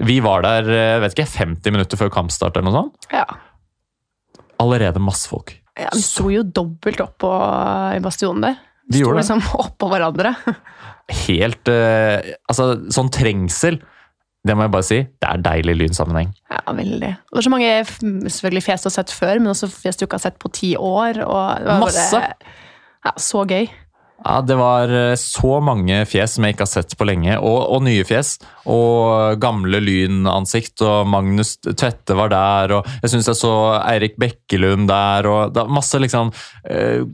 [0.04, 3.08] Vi var der eh, vet ikke, 50 minutter før kampstart eller noe sånt.
[3.12, 3.24] Ja.
[4.60, 5.54] Allerede masse folk.
[5.78, 7.30] ja vi sto jo dobbelt opp på,
[7.96, 8.58] i bastionen der.
[8.88, 10.34] De sto liksom oppå hverandre.
[11.26, 13.80] Helt uh, Altså, sånn trengsel,
[14.46, 16.30] det må jeg bare si, det er deilig lynsammenheng.
[16.52, 17.10] Ja, veldig.
[17.28, 17.72] Og det er så mange
[18.30, 20.72] selvfølgelig fjes du har sett før, men også fjes du ikke har sett på ti
[20.76, 21.20] år.
[21.24, 22.20] Og det var Masse.
[22.22, 22.54] Bare,
[23.04, 23.68] ja, så gøy.
[24.24, 27.58] Ja, Det var eh, så mange fjes som jeg ikke har sett på lenge, og,
[27.76, 28.34] og nye fjes.
[28.66, 34.90] Og gamle lynansikt, og Magnus Tvette var der, og jeg syns jeg så Eirik Bekkelund
[34.90, 36.34] der, og det er masse liksom
[36.70, 37.06] eh,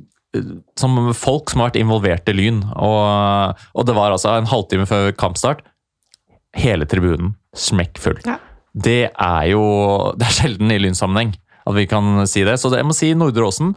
[0.81, 2.65] som folk som har vært involvert i Lyn.
[2.75, 5.63] Og, og det var altså en halvtime før kampstart.
[6.59, 8.19] Hele tribunen smekkfull.
[8.27, 8.41] Ja.
[8.75, 9.63] Det er jo
[10.19, 12.59] Det er sjelden i Lynsammenheng at vi kan si det.
[12.61, 13.75] Så jeg må si Nordre Åsen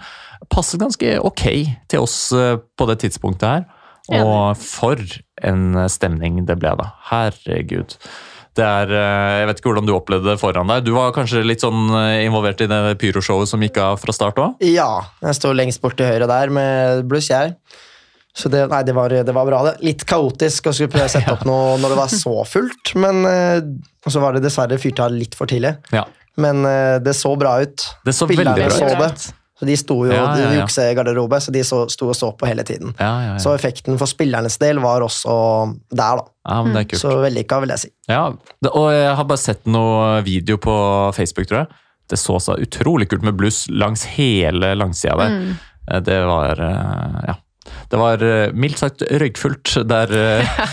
[0.54, 1.44] passer ganske ok
[1.90, 3.68] til oss eh, på det tidspunktet her.
[4.18, 5.02] Og for
[5.44, 6.92] en stemning det ble, da.
[7.10, 7.98] Herregud.
[8.58, 10.86] Det er, eh, Jeg vet ikke hvordan du opplevde det foran deg.
[10.86, 14.40] Du var kanskje litt sånn eh, involvert i det pyroshowet som gikk av fra start
[14.42, 14.64] òg?
[14.66, 14.90] Ja,
[15.22, 17.54] jeg står lengst bort til høyre der med bluss, jeg.
[18.38, 19.64] Så det, nei, det, var, det var bra.
[19.66, 19.78] det.
[19.86, 23.26] Litt kaotisk å skulle prøve å sette opp noe når det var så fullt, men
[23.30, 23.60] eh,
[24.08, 25.76] så var det dessverre fyrt av litt for tidlig.
[25.94, 26.06] Ja.
[26.38, 27.84] Men eh, det så bra ut.
[28.06, 29.00] Det så Spillerne veldig bra så ut.
[29.18, 29.34] det.
[29.58, 30.50] Så de sto jo Ja, ja, ja.
[30.54, 32.92] i juksegarderobe, så de så, sto og så på hele tiden.
[33.00, 33.40] Ja, ja, ja.
[33.42, 35.34] Så effekten for spillernes del var også
[35.90, 36.28] der, da.
[36.46, 37.02] ja, men det er kult.
[37.02, 37.90] Så vellykka, vil jeg si.
[38.12, 38.28] Ja,
[38.62, 40.76] det, og jeg har bare sett noe video på
[41.18, 41.72] Facebook, tror jeg.
[42.08, 45.34] Det så så utrolig kult med bluss langs hele langsida der.
[45.34, 45.58] Mm.
[46.06, 47.36] Det var eh, Ja.
[47.92, 50.64] Det var eh, mildt sagt røykfullt der, eh,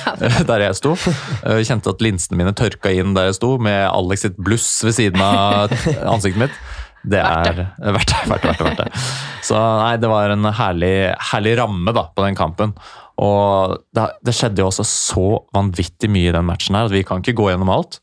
[0.51, 0.95] der jeg sto.
[1.43, 4.97] Jeg kjente at linsene mine tørka inn der jeg sto, med Alex sitt bluss ved
[4.99, 5.73] siden av
[6.15, 6.59] ansiktet mitt.
[7.05, 7.65] Det er
[7.97, 8.21] verdt det.
[8.31, 9.05] Verdt det, verdt det.
[9.45, 10.95] Så nei, det var en herlig,
[11.33, 12.73] herlig ramme da, på den kampen.
[13.23, 17.05] Og det, det skjedde jo også så vanvittig mye i den matchen her, at vi
[17.07, 18.01] kan ikke gå gjennom alt.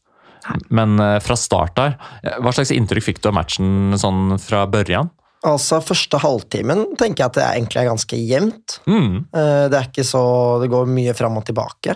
[0.73, 4.65] Men eh, fra start der, eh, hva slags inntrykk fikk du av matchen sånn fra
[4.71, 5.11] børjan?
[5.47, 8.75] Altså, første halvtimen tenker jeg at det egentlig er ganske jevnt.
[8.85, 9.15] Mm.
[9.33, 11.95] Eh, Det er ikke så Det går mye fram og tilbake.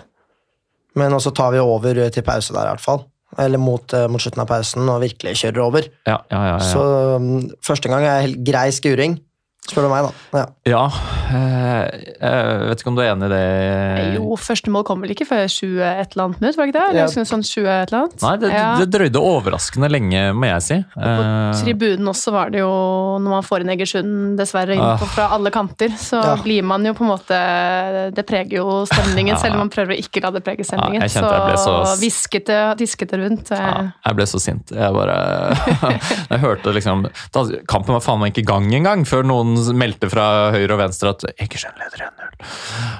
[0.96, 3.04] Men også tar vi over til pause der, i hvert fall.
[3.38, 5.86] Eller mot, eh, mot slutten av pausen og virkelig kjører over.
[6.06, 6.58] Ja, ja, ja, ja.
[6.64, 6.82] Så
[7.20, 9.18] mm, første gang er helt grei skuring.
[9.66, 10.38] Spør du meg, da.
[10.38, 10.46] Ja.
[10.66, 10.84] Ja,
[11.30, 14.16] eh, jeg vet ikke om du er enig i det?
[14.16, 16.78] Jo, første mål kom vel ikke før 20 et eller annet minutt, var det ikke
[16.80, 16.88] det?
[16.90, 17.24] Eller Ja.
[17.30, 18.22] sånn 20 et eller annet?
[18.22, 18.76] Nei, det, Ja.
[18.78, 20.78] det drøyde overraskende lenge, må jeg si.
[20.94, 24.96] På Eh, tribunen også var det jo, når man får inn Egersund dessverre inn Ah.
[24.96, 26.36] fra alle kanter, så Ja.
[26.36, 29.36] blir man jo på en måte Det preger jo stemningen, Ja.
[29.36, 30.94] selv om man prøver å ikke la det prege stemningen.
[30.94, 32.76] Ja, jeg kjente jeg ble så- hviskete,
[33.10, 33.50] det rundt.
[33.52, 34.70] eh, Ja, jeg ble så sint.
[34.70, 35.56] Jeg bare
[36.30, 40.10] Jeg hørte liksom da, Kampen var faen meg ikke i gang engang, før noen meldte
[40.12, 42.48] fra høyre og venstre at Egersund leder 1-0.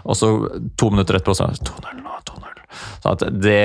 [0.07, 0.31] Og så
[0.79, 2.62] to minutter etterpå så 2-0 nå, 2-0.
[3.03, 3.61] Så at det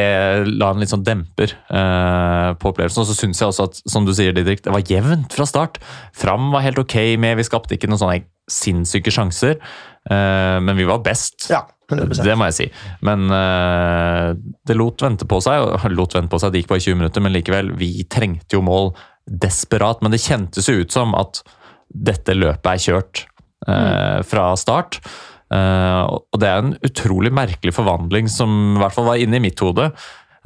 [0.47, 3.03] la en litt sånn demper eh, på opplevelsen.
[3.03, 5.81] Og så syns jeg også at, som du sier, Didrik, det var jevnt fra start.
[6.17, 9.59] Fram var helt ok med, vi skapte ikke noen sånne sinnssyke sjanser,
[10.11, 11.49] eh, men vi var best.
[11.53, 12.67] ja 100 Det må jeg si.
[13.05, 14.31] Men eh,
[14.67, 15.63] det lot vente på seg.
[15.63, 18.63] og lot vente på seg, Det gikk bare 20 minutter, men likevel, vi trengte jo
[18.65, 18.93] mål
[19.25, 20.01] desperat.
[20.01, 21.43] Men det kjentes jo ut som at
[21.91, 23.23] dette løpet er kjørt
[23.67, 24.99] eh, fra start.
[25.51, 29.43] Eh, og det er en utrolig merkelig forvandling som i hvert fall var inne i
[29.43, 29.89] mitt hode.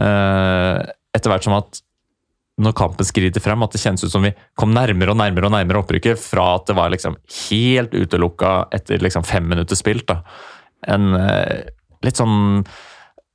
[0.01, 0.77] Eh,
[1.15, 1.81] etter hvert som at
[2.55, 5.55] når kampen skrider frem, at det kjennes ut som vi kom nærmere og nærmere og
[5.58, 7.17] nærmere opprykket, fra at det var liksom
[7.49, 10.08] helt utelukka etter liksom fem minutter spilt.
[10.08, 10.21] da
[10.89, 11.65] en eh,
[12.05, 12.63] litt sånn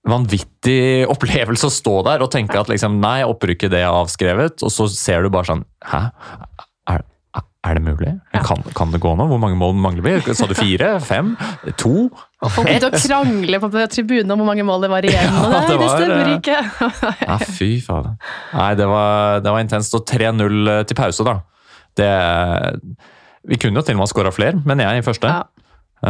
[0.09, 4.75] vanvittig opplevelse å stå der og tenke at liksom, nei, opprykket det er avskrevet, og
[4.75, 6.07] så ser du bare sånn Hæ?
[7.61, 8.15] Er, det mulig?
[8.33, 9.27] Kan, kan det gå nå?
[9.29, 10.35] Hvor mange mål mangler vi?
[10.35, 10.95] Sa du fire?
[11.11, 11.35] Fem?
[11.83, 12.09] To?
[12.41, 15.29] Folk begynte å krangle på tribunen om hvor mange mål det var igjen.
[15.35, 16.59] Ja, og nei, det det, stemmer eh, ikke.
[17.29, 18.17] Ja, fy faen.
[18.57, 19.97] Nei, det var, det var intenst.
[19.99, 21.37] Og 3-0 til pause, da.
[22.01, 22.11] Det
[23.51, 25.29] Vi kunne jo til og med ha skåra flere, mener jeg, i første.
[25.29, 25.61] Ja.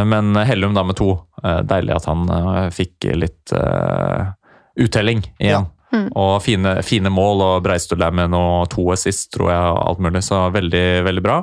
[0.07, 1.17] Men Hellum da med to.
[1.43, 4.31] Eh, Deilig at han eh, fikk litt uh,
[4.79, 5.67] uttelling igjen.
[5.91, 10.23] Og fine, fine mål, og Breistøl og med noe to assist, tror jeg, alt mulig.
[10.25, 11.41] Så veldig, veldig bra.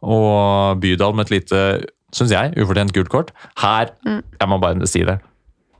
[0.00, 1.64] Og Bydal med et lite,
[2.16, 3.34] syns jeg, ufortjent gult kort.
[3.60, 5.20] Her, jeg må bare si det,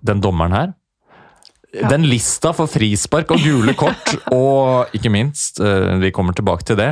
[0.07, 0.77] den dommeren her
[1.71, 6.79] den lista for frispark og gule kort, og ikke minst, eh, vi kommer tilbake til
[6.81, 6.91] det,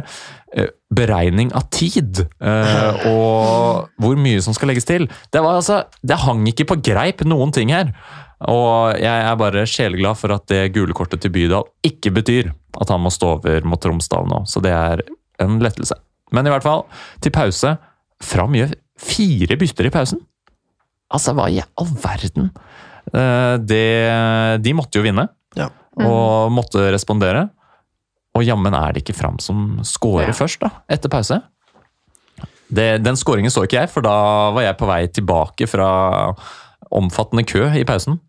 [0.54, 2.24] eh, beregning av tid.
[2.40, 5.08] eh, Og hvor mye som skal legges til.
[5.32, 7.92] Det, var altså, det hang ikke på greip noen ting her.
[8.46, 12.88] Og jeg er bare sjeleglad for at det gule kortet til Bydal ikke betyr at
[12.92, 14.44] han må stå over mot Tromsdal nå.
[14.46, 15.03] Så det er
[15.42, 15.96] en lettelse.
[16.31, 16.85] Men i hvert fall,
[17.24, 17.74] til pause.
[18.22, 20.20] Fram gjør fire bytter i pausen.
[21.14, 22.51] Altså, hva i all verden?
[23.14, 25.70] Eh, Det, de måtte jo vinne, Ja.
[25.98, 27.48] og måtte respondere.
[28.37, 30.33] Og jammen er det ikke Fram som scorer Ja.
[30.37, 31.40] først, da, etter pause.
[32.70, 36.35] Det, den scoringen så ikke jeg, for da var jeg på vei tilbake fra
[36.94, 38.20] omfattende kø i pausen.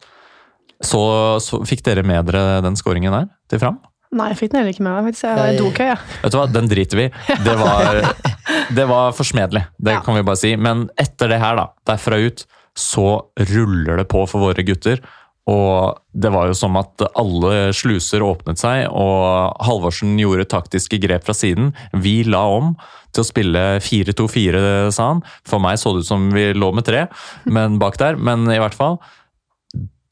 [0.84, 1.00] Så,
[1.44, 3.80] så fikk dere med dere den skåringen der til Fram?
[4.16, 5.10] Nei, jeg fikk den heller ikke med meg.
[5.10, 5.26] faktisk.
[5.28, 5.98] Jeg var i dokø, jeg.
[6.24, 7.08] Vet du hva, den driter vi.
[7.46, 8.00] Det var,
[8.80, 10.00] det var forsmedelig, det Ja.
[10.06, 10.56] kan vi bare si.
[10.58, 12.46] Men etter det her, da, derfra ut,
[12.80, 13.06] så
[13.52, 15.04] ruller det på for våre gutter.
[15.50, 21.26] Og det var jo som at alle sluser åpnet seg, og Halvorsen gjorde taktiske grep
[21.26, 21.72] fra siden.
[21.98, 22.74] Vi la om
[23.16, 24.62] til å spille 4-2-4,
[24.94, 25.24] sa han.
[25.50, 27.08] For meg så det ut som vi lå med tre
[27.50, 29.00] men bak der, men i hvert fall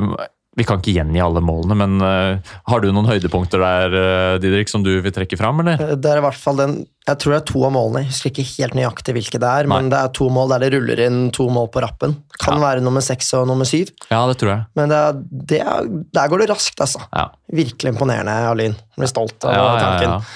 [0.58, 4.66] Vi kan ikke gjengi alle målene, men uh, har du noen høydepunkter der, uh, Didrik,
[4.72, 5.94] som du vil trekke fram, eller?
[5.94, 6.72] Det er i hvert fall den
[7.06, 8.02] Jeg tror det er to av målene.
[8.02, 10.72] Jeg husker ikke helt nøyaktig hvilke det er, men det er to mål der det
[10.74, 12.16] ruller inn to mål på rappen.
[12.42, 12.64] Kan Ja.
[12.66, 14.66] være nummer seks og nummer syv, Ja, det tror jeg.
[14.76, 17.00] men det er, det er, der går det raskt, altså.
[17.14, 17.28] Ja.
[17.54, 18.76] Virkelig imponerende av Lyn.
[18.98, 20.26] Blir stolt av Ja, tanken.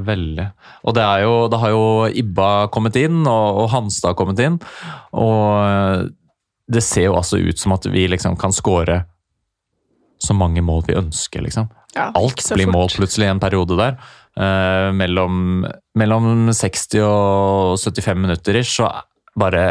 [0.00, 0.46] Veldig.
[0.84, 1.84] Og det er jo, det, har jo
[2.20, 4.58] Ibba kommet inn, og, og Hanstad kommet inn.
[5.12, 6.10] Og
[6.70, 9.02] det ser jo altså ut som at vi liksom kan skåre
[10.20, 11.68] så mange mål vi ønsker, liksom.
[11.96, 12.74] Ja, Alt blir fort.
[12.74, 13.96] mål plutselig i en periode der.
[14.38, 15.64] Eh, mellom,
[15.98, 18.90] mellom 60 og 75 minutter ish, så
[19.38, 19.64] bare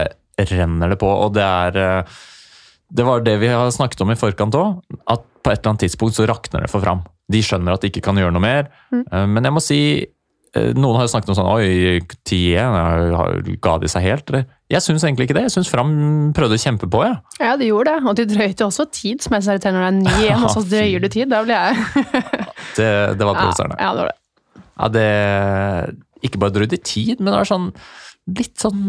[0.49, 1.07] renner det på.
[1.07, 2.19] Og det er eh,
[2.91, 5.83] Det var det vi har snakket om i forkant òg, at på et eller annet
[5.85, 7.03] tidspunkt så rakner det for Fram.
[7.29, 8.71] De skjønner at de ikke kan gjøre noe mer.
[8.91, 9.79] Eh, men jeg må si
[10.77, 14.31] noen har jo snakket om sånn Oi, 10-1, ga de seg helt?
[14.31, 14.47] Eller?
[14.69, 15.45] Jeg syns egentlig ikke det.
[15.47, 15.91] Jeg syns Fram
[16.37, 17.19] prøvde å kjempe på, jeg.
[17.41, 18.09] Ja, de gjorde det.
[18.09, 20.65] Og de drøyte også tid, som jeg ser irriterende når det er 9-1, og så
[20.73, 21.29] drøyer du tid.
[21.31, 22.03] Da blir jeg
[22.79, 23.79] Det, det var provoserende.
[23.79, 24.19] Ja, ja, det var det.
[24.79, 25.07] Ja, det
[26.29, 27.71] Ikke bare drøyde tid, men det var sånn
[28.29, 28.81] Litt sånn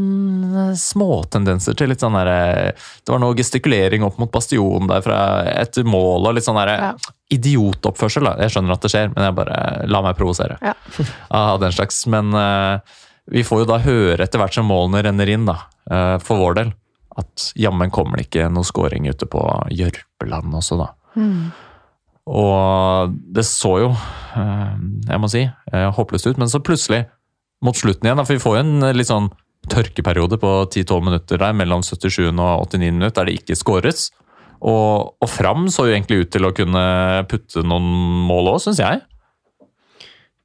[0.53, 5.20] eh, småtendenser til litt sånn derre Det var noe gestikulering opp mot bastionen der fra
[5.55, 6.92] etter mål og litt sånn derre Ja.
[7.31, 8.27] Idiotoppførsel.
[8.27, 8.35] da.
[8.45, 10.75] Jeg skjønner at det skjer, men jeg bare la meg provosere Ja.
[11.43, 12.03] av den slags.
[12.11, 12.83] Men uh,
[13.31, 15.59] vi får jo da høre etter hvert som målene renner inn, da,
[15.90, 16.73] uh, for vår del,
[17.21, 19.43] at jammen kommer det ikke noe scoring ute på
[19.75, 20.90] Jørpeland også, da.
[22.31, 24.75] Og det så jo, uh,
[25.09, 26.40] jeg må si, håpløst ut.
[26.43, 27.05] Men så plutselig,
[27.64, 29.31] mot slutten igjen, da, for vi får jo en litt sånn
[29.71, 34.09] tørkeperiode på 10-12 minutter der, mellom 77 og 89 minutter, der det ikke skåres.
[34.61, 36.83] Og, og Fram så jo egentlig ut til å kunne
[37.31, 37.87] putte noen
[38.29, 39.01] mål òg, syns jeg.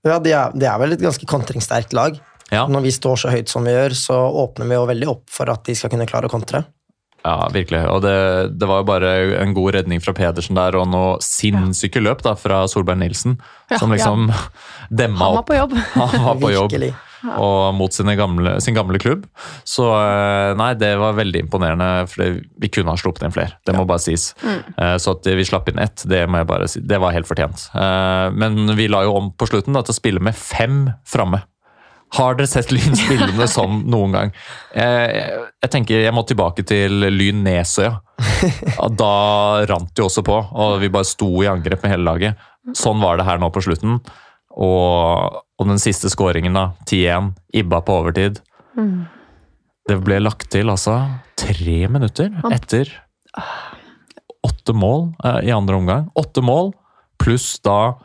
[0.06, 2.18] Ja, det er, de er vel et ganske kontringssterkt lag.
[2.54, 2.68] Ja.
[2.70, 5.50] Når vi står så høyt som vi gjør, så åpner vi jo veldig opp for
[5.52, 6.62] at de skal kunne klare å kontre.
[7.26, 7.82] Ja, virkelig.
[7.90, 8.14] Og det,
[8.54, 12.36] det var jo bare en god redning fra Pedersen der, og noe sinnssyke løp da,
[12.38, 13.40] fra Solberg Nilsen,
[13.72, 14.30] Ja, som liksom
[15.02, 15.74] demma Han var på jobb.
[15.96, 16.78] Han var på jobb.
[17.42, 19.26] Og mot gamle, sin gamle klubb.
[19.68, 23.58] Så eh, nei, det var veldig imponerende, for vi kunne ha sluppet inn flere.
[23.66, 24.32] Det må bare sies.
[24.44, 24.62] Mm.
[25.02, 27.68] Så at vi slapp inn ett, det må jeg bare si, det var helt fortjent.
[27.74, 31.42] Eh, Men vi la jo om på slutten da, til å spille med fem framme.
[32.16, 34.34] Har dere sett Lyn spillende sånn noen gang?
[34.76, 35.24] Jeg,
[35.66, 37.98] Jeg tenker jeg må tilbake til Lyn Nesøya.
[38.78, 39.10] Ja, Da
[39.68, 42.46] rant det jo også på, og vi bare sto i angrep med hele laget.
[42.78, 43.98] Sånn var det her nå på slutten.
[44.56, 48.42] Og, og den siste skåringen, da, 10-1, Ibba på overtid.
[49.86, 50.98] Det ble lagt til altså
[51.40, 52.90] tre minutter etter
[54.46, 56.10] åtte mål eh, i andre omgang.
[56.18, 56.74] Åtte mål
[57.22, 57.96] pluss da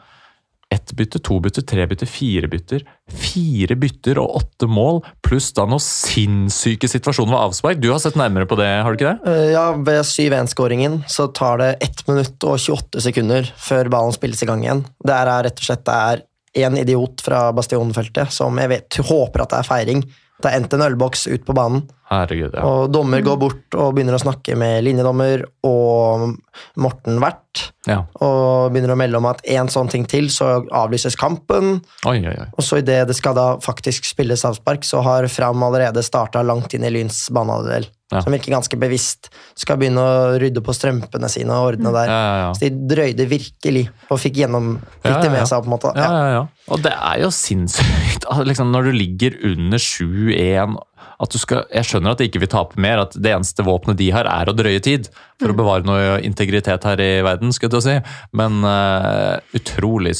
[0.71, 2.85] ett bytte, to bytter, tre bytter, fire bytter.
[3.11, 7.81] Fire bytter og åtte mål, pluss da noen sinnssyke situasjoner ved avspark.
[7.83, 9.33] Du har sett nærmere på det, har du ikke det?
[9.33, 14.45] Eh, Ja, Ved 7-1-skåringen så tar det 1 minutt og 28 sekunder før ballen spilles
[14.45, 14.85] i gang igjen.
[15.03, 16.23] Det er rett og slett det er
[16.55, 20.05] en idiot fra Bastionfeltet som jeg vet, håper at det er feiring.
[20.41, 22.63] Det er endt en ølboks ut på banen, Herregud, ja.
[22.65, 26.33] og dommer går bort og begynner å snakke med linjedommer og
[26.81, 27.67] Morten Wert.
[27.87, 28.01] ja.
[28.25, 31.79] Og begynner å melde om at én sånn ting til, så avlyses kampen.
[32.09, 32.49] Oi, oi, oi.
[32.57, 36.75] Og så idet det skal da faktisk spilles avspark, så har Fram allerede starta langt
[36.75, 37.87] inn i Lyns banehalvdel.
[38.11, 38.25] Ja.
[38.25, 39.29] Som virker ganske bevisst.
[39.59, 42.11] Skal begynne å rydde på strømpene sine og ordne der.
[42.11, 42.49] Ja.
[42.57, 44.73] Så de drøyde virkelig, og fikk, gjennom,
[45.05, 45.63] fikk det med seg.
[45.63, 45.93] på en måte.
[45.95, 46.43] Ja, ja, ja.
[46.75, 48.27] Og det er jo sinnssykt.
[48.27, 50.79] Altså, Liksom, når du ligger under 7-1
[51.21, 53.99] at du skal, Jeg skjønner at de ikke vil tape mer, at det eneste våpenet
[54.01, 55.11] de har, er å drøye tid.
[55.41, 58.15] For å bevare noe integritet her i verden, skulle jeg til å si.
[58.41, 60.17] Men uh, utrolig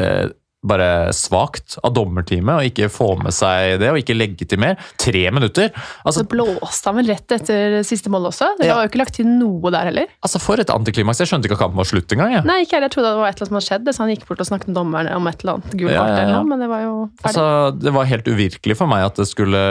[0.00, 0.30] eh,
[0.66, 4.74] bare svakt av dommerteamet å ikke få med seg det, og ikke legge til mer.
[4.98, 5.70] Tre minutter!
[6.02, 8.48] Altså, Så blåste han vel rett etter siste mål også.
[8.58, 8.74] Det Ja.
[8.74, 10.06] var jo ikke lagt til noe der heller.
[10.24, 11.18] altså For et antiklimaks.
[11.22, 12.32] Jeg skjønte ikke at kampen var slutt engang.
[12.32, 12.42] Ja.
[12.42, 12.88] Nei, ikke heller.
[12.88, 14.46] Jeg trodde det var et eller annet som hadde skjedd, så han gikk bort og
[14.50, 16.22] snakket med dommerne om et eller annet gult Ja, ja, ja.
[16.22, 17.36] eller noe, men det var jo ferdig.
[17.38, 19.62] Altså, det var helt uvirkelig for meg at det skulle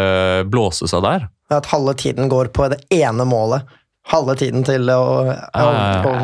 [0.50, 1.28] blåse seg der.
[1.52, 3.63] At halve tiden går på det ene målet.
[4.08, 5.67] Halve tiden til å å, å,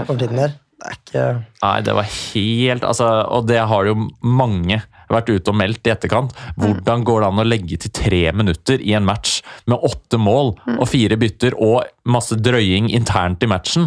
[0.07, 0.47] å, ja.
[0.83, 1.27] Det er ikke
[1.63, 3.93] Nei, det var helt altså, Og det har jo
[4.25, 4.81] mange
[5.13, 6.31] vært ute og meldt i etterkant.
[6.57, 10.53] Hvordan går det an å legge til tre minutter i en match med åtte mål
[10.73, 13.85] og fire bytter og masse drøying internt i matchen?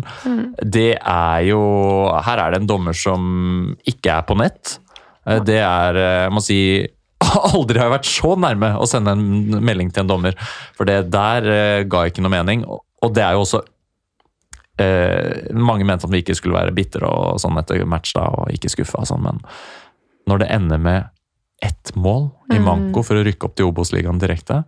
[0.62, 1.60] Det er jo
[2.28, 4.76] Her er det en dommer som ikke er på nett.
[5.26, 6.60] Eh, Det er, eh, jeg må si
[7.56, 10.36] Aldri har jeg vært så nærme å sende en melding til en dommer,
[10.76, 12.62] for det der eh, ga ikke noe mening.
[12.68, 13.64] Og det er jo også
[14.82, 18.52] eh, mange mente at vi ikke skulle være bitre og sånn etter match da, og
[18.54, 19.42] ikke skuffa og sånn, men
[20.26, 21.12] når det ender med
[21.64, 24.62] ett mål i manko for å rykke opp til Obos-ligaen direkte,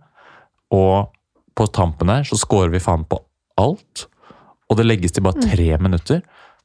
[0.73, 1.11] og
[1.57, 3.19] på tampen her så scorer vi faen på
[3.59, 4.07] alt,
[4.69, 6.23] og det legges til bare tre minutter,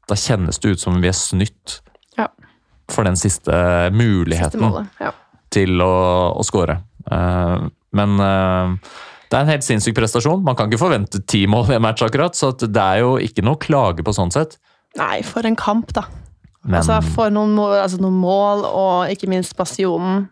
[0.09, 1.80] da kjennes det ut som vi er snytt
[2.18, 2.28] Ja.
[2.88, 4.87] for den siste Siste muligheten målet.
[5.00, 5.12] Ja.
[5.50, 6.78] til å, å score.
[7.11, 8.74] Uh, men eh,
[9.35, 10.44] det er en helt sinnssyk prestasjon.
[10.47, 13.42] Man kan ikke forvente ti mål i en match, akkurat, så det er jo ikke
[13.42, 14.61] noe klage på sånn sett.
[14.94, 16.05] Nei, for en kamp, da.
[16.62, 20.29] Men Altså, for noen mål, altså, noen mål, og ikke minst Bastionen.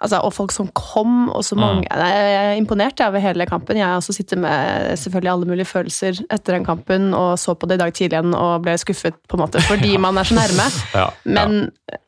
[0.00, 1.88] Altså, og folk som kom, og så mange mm.
[1.90, 3.76] Jeg er imponert over hele kampen.
[3.80, 7.76] Jeg også sitter med selvfølgelig alle mulige følelser etter den kampen, og så på det
[7.76, 10.68] i dag tidlig igjen og ble skuffet, på en måte, fordi man er så nærme.
[11.02, 11.98] ja, Men ja.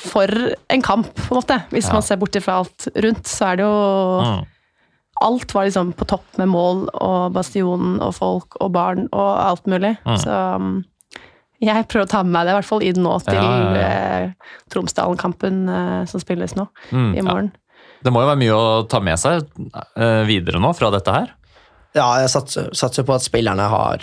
[0.00, 0.28] for
[0.72, 1.60] en kamp, på en måte.
[1.72, 1.92] Hvis Ja.
[2.00, 3.76] man ser bort fra alt rundt, så er det jo.
[4.24, 4.48] Mm.
[5.22, 9.68] Alt var liksom på topp med mål og Bastionen og folk og barn og alt
[9.70, 9.94] mulig.
[10.06, 10.16] Mm.
[10.20, 10.72] Så um,
[11.62, 13.66] jeg prøver å ta med meg det, i hvert fall inn nå til Ja, ja,
[13.78, 13.90] ja.
[14.26, 17.26] eh, Tromsdalen-kampen eh, som spilles nå Mm, i ja.
[17.28, 17.52] morgen.
[18.02, 19.44] Det må jo være mye å ta med seg
[19.78, 21.30] eh, videre nå fra dette her.
[21.94, 24.02] Ja, jeg satser, satser på at spillerne har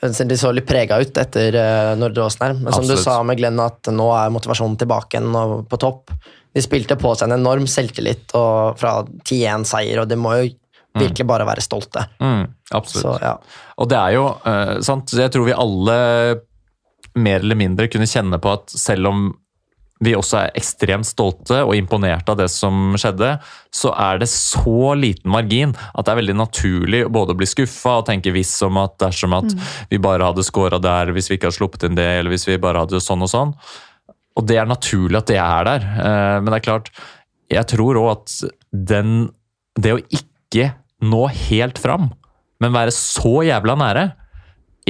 [0.00, 2.98] De så litt prega ut etter uh, Nordre Åsen her, men som Absolutt.
[2.98, 6.12] du sa med Glenn, at nå er motivasjonen tilbake igjen og på topp.
[6.54, 10.48] De spilte på seg en enorm selvtillit og fra 10-1-seier, og de må jo
[10.98, 12.04] virkelig bare være stolte.
[12.22, 13.04] Mm, absolutt.
[13.04, 13.34] Så ja.
[13.78, 15.98] Og det er jo uh, sant, Jeg tror vi alle
[17.18, 19.28] mer eller mindre kunne kjenne på at selv om
[20.04, 23.32] vi også er ekstremt stolte og imponerte av det som skjedde,
[23.74, 27.96] så er det så liten margin at det er veldig naturlig både å bli skuffa
[27.98, 29.56] og tenke viss om at dersom at
[29.90, 32.60] vi bare hadde scora der, hvis vi ikke hadde sluppet inn det, eller hvis vi
[32.62, 33.56] bare hadde sånn og sånn.
[34.38, 36.92] Og det er naturlig at det er der, eh, men det er klart
[37.50, 38.36] Jeg tror òg at
[38.70, 39.30] den
[39.78, 40.72] Det å ikke
[41.02, 42.08] nå helt fram,
[42.58, 44.02] men være så jævla nære,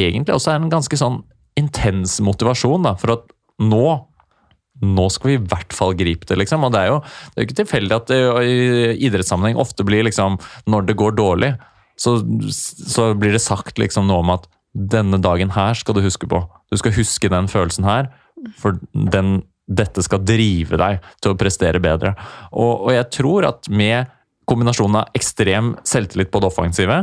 [0.01, 1.19] egentlig også er en ganske sånn
[1.59, 3.27] intens motivasjon da, for at
[3.61, 3.83] nå
[4.79, 6.63] nå skal vi i hvert fall gripe det, liksom.
[6.65, 10.07] Og det er jo, det er jo ikke tilfeldig at det i idrettssammenheng ofte blir
[10.07, 10.39] liksom
[10.71, 11.53] Når det går dårlig,
[11.99, 12.19] så,
[12.49, 16.45] så blir det sagt liksom noe om at denne dagen her skal du huske på.
[16.71, 18.13] Du skal huske den følelsen her,
[18.59, 22.15] for den, dette skal drive deg til å prestere bedre.
[22.53, 24.13] Og, og jeg tror at med
[24.49, 27.03] kombinasjonen av ekstrem selvtillit på det offensive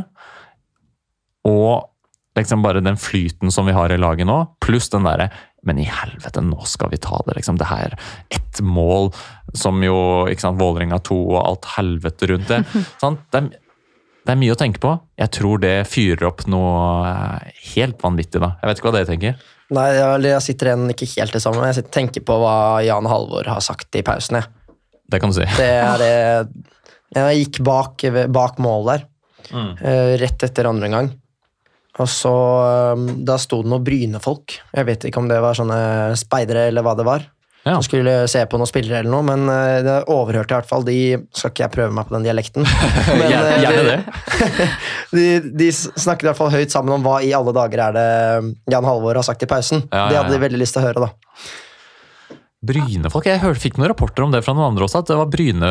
[1.45, 1.91] og
[2.35, 5.29] liksom bare den flyten som vi har i laget nå, pluss den derre
[5.65, 7.57] men i helvete, nå skal vi ta det, liksom.
[7.57, 7.95] Det her
[8.29, 9.09] ett mål
[9.57, 9.97] som jo
[10.29, 12.61] ikke sant, Vålerenga 2 og alt helvete rundt det.
[13.01, 13.23] sant?
[13.33, 13.81] Det, er,
[14.25, 14.93] det er mye å tenke på.
[15.17, 18.53] Jeg tror det fyrer opp noe eh, helt vanvittig, da.
[18.61, 19.49] Jeg vet ikke hva dere tenker?
[19.73, 21.65] Nei, jeg, jeg sitter igjen ikke helt det samme.
[21.71, 22.55] Jeg sitter, tenker på hva
[22.85, 24.37] Jan Halvor har sagt i pausen.
[24.37, 24.51] Jeg.
[25.09, 25.45] Det kan du si.
[25.57, 26.13] Det er det
[27.15, 29.05] Jeg gikk bak, bak mål der,
[29.53, 29.75] Mm.
[29.77, 31.11] eh, rett etter andre omgang.
[32.01, 32.31] Og så
[32.65, 34.55] eh, Da sto det noen Bryne-folk.
[34.73, 37.27] Jeg vet ikke om det var sånne speidere eller hva det var.
[37.65, 37.73] Ja.
[37.79, 40.85] Som skulle se på noen spillere eller noe, men uh, det overhørte i hvert fall.
[40.85, 40.97] De
[41.33, 42.67] skal ikke jeg prøve meg på den dialekten.
[43.09, 44.67] Men, Gjerne, eh, gjerne det.
[45.17, 45.25] de,
[45.63, 48.09] de snakket i hvert fall høyt sammen om hva i alle dager er det
[48.69, 49.81] Jan Halvor har sagt i pausen.
[49.89, 51.55] Ja, Det ja, hadde de veldig lyst til å høre, da.
[52.65, 53.25] Brynefolk.
[53.29, 55.69] Jeg hørte, fikk noen rapporter om det fra noen andre også, at det var Bryne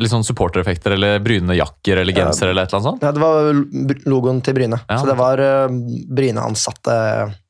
[0.00, 3.04] liksom supportereffekter eller Bryne-jakker eller genser eller et eller annet sånt.
[3.06, 4.98] Ja, det var logoen til Bryne, Ja.
[5.00, 5.68] så det var uh,
[6.10, 6.98] Bryne-ansatte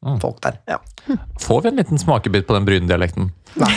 [0.00, 0.16] Mm.
[0.22, 0.54] folk der.
[0.66, 0.78] Ja.
[1.44, 3.26] Får vi en liten smakebit på den Bryne-dialekten?
[3.60, 3.72] Nei.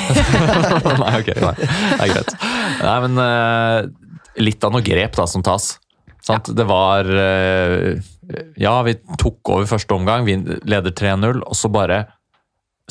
[1.02, 1.32] nei, ok.
[1.44, 1.50] Nei.
[1.60, 2.32] Det er greit.
[2.80, 5.74] Nei, men eh, litt av noe grep da, som tas.
[6.24, 6.48] Sant?
[6.56, 8.00] Det var eh,
[8.56, 12.06] Ja, vi tok over første omgang, vi leder 3-0, og så bare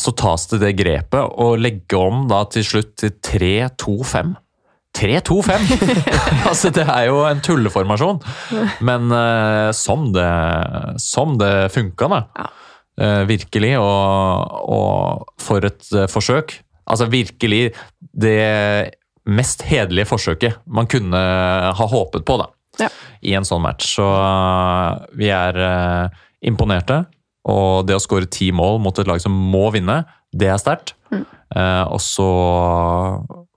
[0.01, 4.33] så tas det det grepet å legge om da til slutt til 3-2-5.
[4.97, 5.69] 3-2-5!
[6.51, 8.21] altså, det er jo en tulleformasjon.
[8.85, 10.29] Men uh, som det,
[11.01, 12.25] som det funka, da.
[12.37, 12.49] Ja.
[13.03, 13.71] Eh, virkelig.
[13.81, 16.59] Og, og for et uh, forsøk.
[16.93, 17.71] Altså virkelig
[18.13, 18.93] det
[19.31, 21.19] mest hederlige forsøket man kunne
[21.79, 22.49] ha håpet på da,
[22.83, 22.89] Ja.
[23.23, 23.87] i en sånn match.
[23.97, 27.05] Så eh, vi er eh, imponerte.
[27.51, 30.95] Og det å skåre ti mål mot et lag som må vinne, det er sterkt.
[31.13, 32.29] Eh, og så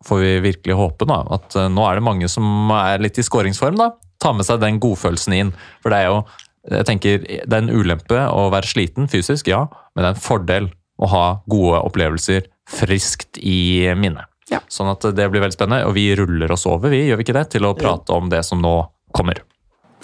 [0.06, 3.26] får vi virkelig håpe da, at eh, nå er det mange som er litt i
[3.26, 3.78] skåringsform.
[3.80, 3.94] da.
[4.22, 5.54] Ta med seg den godfølelsen inn.
[5.84, 6.26] For det er jo
[6.66, 10.24] jeg tenker, det er en ulempe å være sliten fysisk, ja, men det er en
[10.24, 14.26] fordel å ha gode opplevelser friskt i minnet.
[14.50, 14.62] Ja.
[14.70, 17.38] Sånn at det blir veldig spennende, og vi ruller oss over, vi, gjør vi ikke
[17.38, 18.74] det, til å prate om det som nå
[19.14, 19.44] kommer.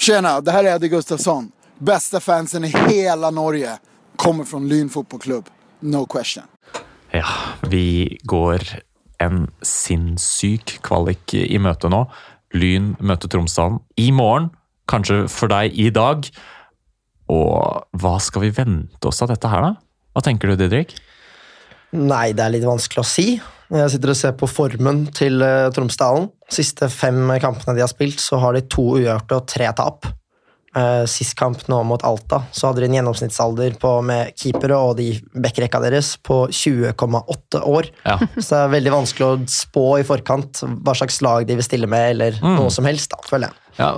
[0.01, 1.49] Tjena, det her er Eddie Gustafsson.
[1.82, 3.79] Bästa fansen i hela Norge
[4.15, 5.45] kommer från Lyn fotbollklubb.
[5.79, 6.43] No question.
[7.11, 7.25] Ja,
[7.61, 8.61] vi går
[9.17, 12.03] en sinnssyk kvalik i møte nå.
[12.53, 14.51] Lyn møter Tromsdalen i morgen,
[14.86, 16.29] kanskje for deg i dag.
[17.34, 19.73] Og hva skal vi vente oss av dette her, da?
[20.13, 20.93] Hva tenker du, Didrik?
[21.97, 23.29] Nei, det er litt vanskelig å si.
[23.73, 26.29] Jeg sitter og ser på formen til uh, Tromsdalen.
[26.45, 30.13] Siste fem kampene de har spilt, så har de to uavgjorte og tre tap.
[30.72, 34.93] Eh, sist kamp nå mot Alta, så hadde de en gjennomsnittsalder på, med keepere og
[35.01, 35.09] de
[35.43, 37.89] backrekka deres på 20,8 år.
[38.05, 38.15] Ja.
[38.38, 41.89] Så det er veldig vanskelig å spå i forkant hva slags lag de vil stille
[41.91, 43.57] med, eller noe som helst, da, føler jeg.
[43.82, 43.89] Ja,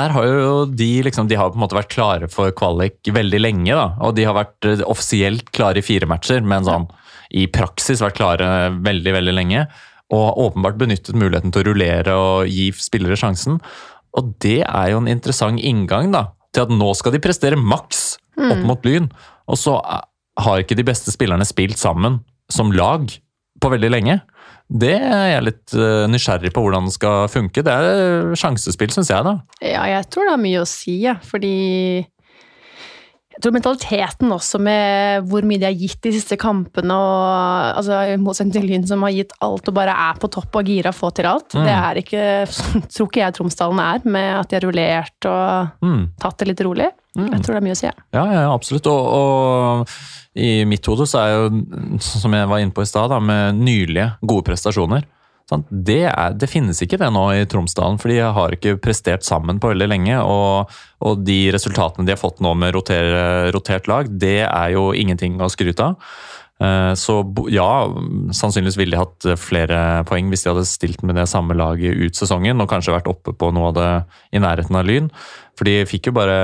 [0.00, 3.42] der har jo de liksom, de har på en måte vært klare for kvalik veldig
[3.42, 3.70] lenge.
[3.70, 6.90] da, Og de har vært eh, offisielt klare i fire matcher, men sånn
[7.30, 9.64] i praksis vært klare veldig, veldig lenge.
[10.12, 13.62] Og åpenbart benyttet muligheten til å rullere og gi spillere sjansen.
[14.18, 18.16] Og det er jo en interessant inngang da, til at nå skal de prestere maks
[18.36, 19.08] opp mot Lyn.
[19.50, 20.04] Og så eh,
[20.42, 22.20] har ikke de beste spillerne spilt sammen
[22.52, 23.08] som lag
[23.62, 24.20] på veldig lenge.
[24.72, 27.64] Det er jeg litt eh, nysgjerrig på hvordan det skal funke.
[27.64, 29.24] Det er sjansespill, syns jeg.
[29.26, 29.36] da.
[29.64, 31.54] Ja, jeg tror det har mye å si, ja, fordi
[33.32, 37.98] jeg tror mentaliteten også med hvor mye de har gitt de siste kampene, og altså,
[38.12, 40.92] i motsetning til Lyn som har gitt alt og bare er på topp og gira
[40.94, 42.24] få til alt, det er ikke,
[42.92, 46.04] tror ikke jeg Tromsdalen er, med at de har rullert og Mm.
[46.20, 46.90] tatt det litt rolig.
[47.16, 47.92] Jeg tror det er mye å si, ja.
[48.14, 48.86] Ja, ja, absolutt.
[48.88, 49.88] Og, og
[50.38, 54.12] i mitt hode så er jo, som jeg var inne på i stad, med nylige
[54.24, 55.04] gode prestasjoner?
[55.68, 59.60] Det, er, det finnes ikke det nå i Tromsdalen, for de har ikke prestert sammen
[59.62, 60.18] på veldig lenge.
[60.24, 60.72] Og,
[61.04, 65.40] og de resultatene de har fått nå med rotere, rotert lag, det er jo ingenting
[65.42, 66.12] å skryte av.
[66.62, 67.16] Eh, Så
[67.50, 67.70] ja,
[68.36, 69.78] sannsynligvis ville de hatt flere
[70.08, 73.34] poeng hvis de hadde stilt med det samme laget ut sesongen, og kanskje vært oppe
[73.34, 73.90] på noe av det
[74.36, 75.10] i nærheten av Lyn.
[75.58, 76.38] For de fikk jo bare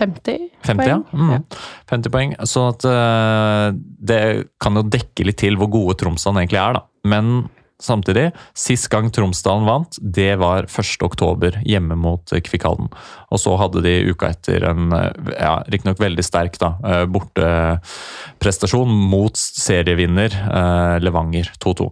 [0.00, 0.98] 50, 50, ja.
[1.12, 1.44] Mm.
[1.90, 2.34] 50 poeng.
[2.48, 4.22] Så at eh, det
[4.62, 6.86] kan jo dekke litt til hvor gode Tromsdalen egentlig er, da.
[7.10, 7.48] Men
[7.82, 11.00] samtidig, sist gang Tromsdalen vant, det var 1.
[11.06, 12.90] oktober hjemme mot Kvikalden.
[13.30, 18.94] Og så hadde de uka etter en eh, ja, riktignok veldig sterk da, eh, borteprestasjon
[19.10, 21.90] mot serievinner eh, Levanger 2-2.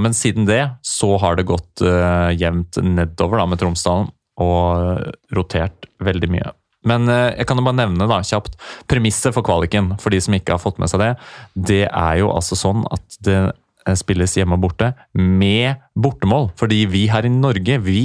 [0.00, 5.86] Men siden det så har det gått eh, jevnt nedover da, med Tromsdalen og rotert
[6.02, 6.54] veldig mye.
[6.88, 8.58] Men eh, jeg kan jo bare nevne da, kjapt
[8.90, 11.12] premisset for kvaliken, for de som ikke har fått med seg det.
[11.72, 13.52] Det er jo altså sånn at det eh,
[13.92, 16.48] spilles hjemme og borte med bortemål.
[16.58, 18.04] Fordi vi her i Norge vi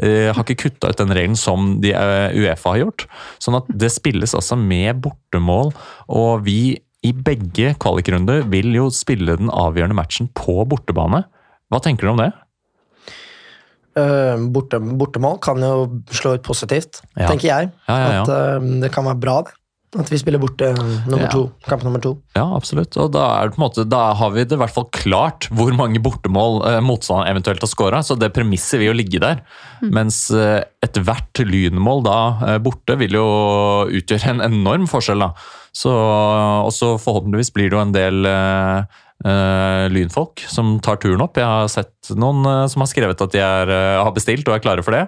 [0.00, 3.06] eh, har ikke kutta ut den regelen som de, uh, Uefa har gjort.
[3.42, 5.74] Sånn at det spilles altså med bortemål,
[6.08, 11.24] og vi i begge kvalikrunder vil jo spille den avgjørende matchen på bortebane.
[11.72, 12.32] Hva tenker du om det?
[13.98, 17.28] Eh, borte, bortemål kan jo slå ut positivt, Ja.
[17.28, 17.70] tenker jeg.
[17.88, 18.22] Ja, ja.
[18.22, 19.56] At uh, det kan være bra, det.
[19.98, 21.30] At vi spiller borte nummer Ja.
[21.32, 22.12] to, kamp nummer to.
[22.36, 22.94] Ja, absolutt.
[22.96, 25.48] Og da, er det på en måte, da har vi det i hvert fall klart
[25.50, 28.02] hvor mange bortemål eh, motstanderen eventuelt har skåra.
[28.06, 29.42] Så det premisset vil jo ligge der.
[29.82, 33.26] Mens eh, ethvert lynmål da eh, borte vil jo
[33.90, 35.26] utgjøre en enorm forskjell.
[35.26, 35.32] da.
[35.74, 41.36] Så også forhåpentligvis blir det jo en del eh, Uh, lynfolk som tar turen opp.
[41.36, 44.54] Jeg har sett noen uh, som har skrevet at de er, uh, har bestilt og
[44.56, 45.02] er klare for det.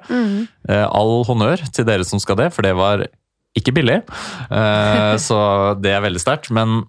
[0.68, 3.06] Eh, all honnør til dere som skal det, for det var
[3.58, 4.00] ikke billig.
[4.50, 5.38] Eh, så
[5.80, 6.50] det er veldig sterkt.
[6.54, 6.82] Men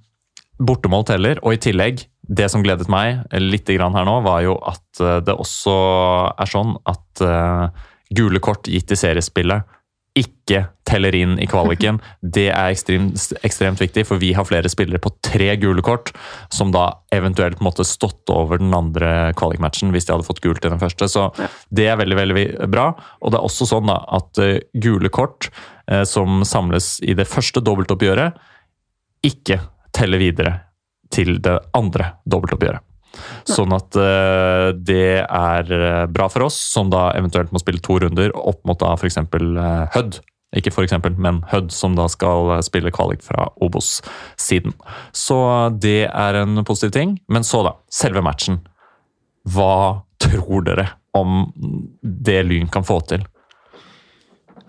[0.64, 4.57] bortemål teller, og i tillegg, det som gledet meg litt grann her nå, var jo
[4.70, 5.78] at eh, det også
[6.39, 7.86] er sånn at eh,
[8.16, 9.80] gule kort gitt i seriespillet
[10.14, 11.97] ikke teller inn i kvaliken.
[12.36, 16.11] Det er ekstremt, ekstremt viktig, for vi har flere spillere på tre gule kort,
[16.53, 20.70] som da eventuelt måtte stått over den andre kvalikmatchen hvis de hadde fått gult i
[20.70, 21.09] den første.
[21.09, 21.32] Så
[21.74, 22.91] det er veldig, veldig bra.
[23.26, 24.38] Og det er også sånn da at
[24.86, 25.49] gule kort
[26.07, 28.38] som samles i det første dobbeltoppgjøret,
[29.27, 29.57] ikke
[29.91, 30.53] teller videre
[31.13, 32.84] til det andre dobbeltoppgjøret.
[33.45, 37.99] Sånn at eh, det er eh, bra for oss, som da eventuelt må spille to
[38.01, 39.19] runder opp mot da f.eks.
[39.34, 40.21] Uh, Hødd.
[40.57, 44.75] Ikke for eksempel, men Hødd, som da skal eh, spille kvalik fra Obos-siden.
[45.13, 45.38] Så
[45.84, 47.17] det er en positiv ting.
[47.27, 47.77] Men så, da.
[47.93, 48.61] Selve matchen.
[49.53, 51.51] Hva tror dere om
[52.01, 53.25] det Lyn kan få til?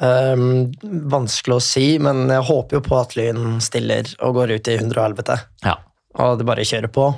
[0.03, 0.73] Um,
[1.11, 4.77] vanskelig å si, men jeg håper jo på at Lyn stiller og går ut i
[4.81, 5.39] 111.
[5.65, 5.79] Ja.
[6.19, 7.09] Og det bare kjører på.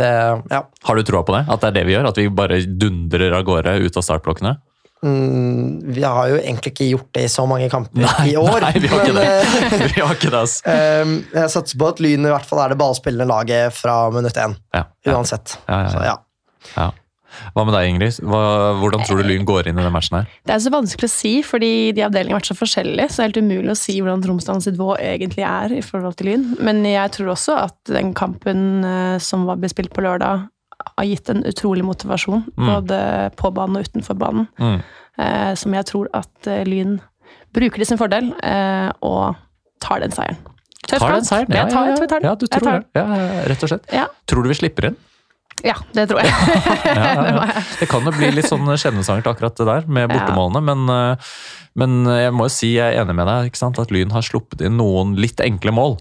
[0.00, 0.10] Det,
[0.50, 0.62] ja.
[0.86, 1.44] Har du troa på det?
[1.50, 2.08] At det er det vi gjør?
[2.10, 4.54] At vi bare dundrer av gårde ut av startblokkene?
[5.00, 8.58] Mm, vi har jo egentlig ikke gjort det i så mange kamper i år.
[8.66, 9.60] Nei, vi har ikke men, det.
[9.80, 10.58] eh, vi har ikke det, ass.
[10.66, 14.40] um, jeg satser på at Lyn i hvert fall er det ballspillende laget fra minutt
[14.40, 14.56] én.
[14.76, 14.84] Ja.
[15.08, 15.56] Uansett.
[15.56, 16.18] Så ja.
[17.30, 17.50] Ja.
[17.54, 18.20] Hva med deg, Ingrid?
[18.26, 18.42] Hva,
[18.80, 20.30] hvordan tror du Lyn går inn i den matchen her?
[20.46, 23.08] Det er så vanskelig å si, fordi de avdelingene har vært så forskjellige.
[23.08, 26.32] Så det er helt umulig å si hvordan Tromsdalens nivå egentlig er i forhold til
[26.32, 26.46] Lyn.
[26.60, 30.48] Men jeg tror også at den kampen eh, som var ble spilt på lørdag,
[30.80, 32.46] har gitt en utrolig motivasjon.
[32.56, 33.00] Både
[33.36, 34.48] på banen og utenfor banen.
[34.60, 34.80] Mm.
[35.20, 36.98] Eh, som jeg tror at eh, Lyn
[37.54, 39.36] bruker til sin fordel, eh, og
[39.82, 40.40] tar den seieren.
[40.86, 41.52] Tøff kamp.
[41.54, 42.24] ja, tar den.
[42.24, 42.78] Ja, du tror det.
[42.96, 43.86] Ja, ja, rett og slett.
[43.94, 44.06] Ja.
[44.30, 44.96] Tror du vi slipper inn?
[45.66, 46.34] Ja, det tror jeg.
[46.90, 47.64] Ja, ja, Det ja.
[47.80, 51.34] Det kan jo bli litt sånn skjebnesvangert akkurat det der, med bortemålene, men, eh,
[51.80, 53.80] men jeg må jo si jeg er enig med deg, ikke sant?
[53.82, 55.98] at Lyn har sluppet inn noen litt enkle mål.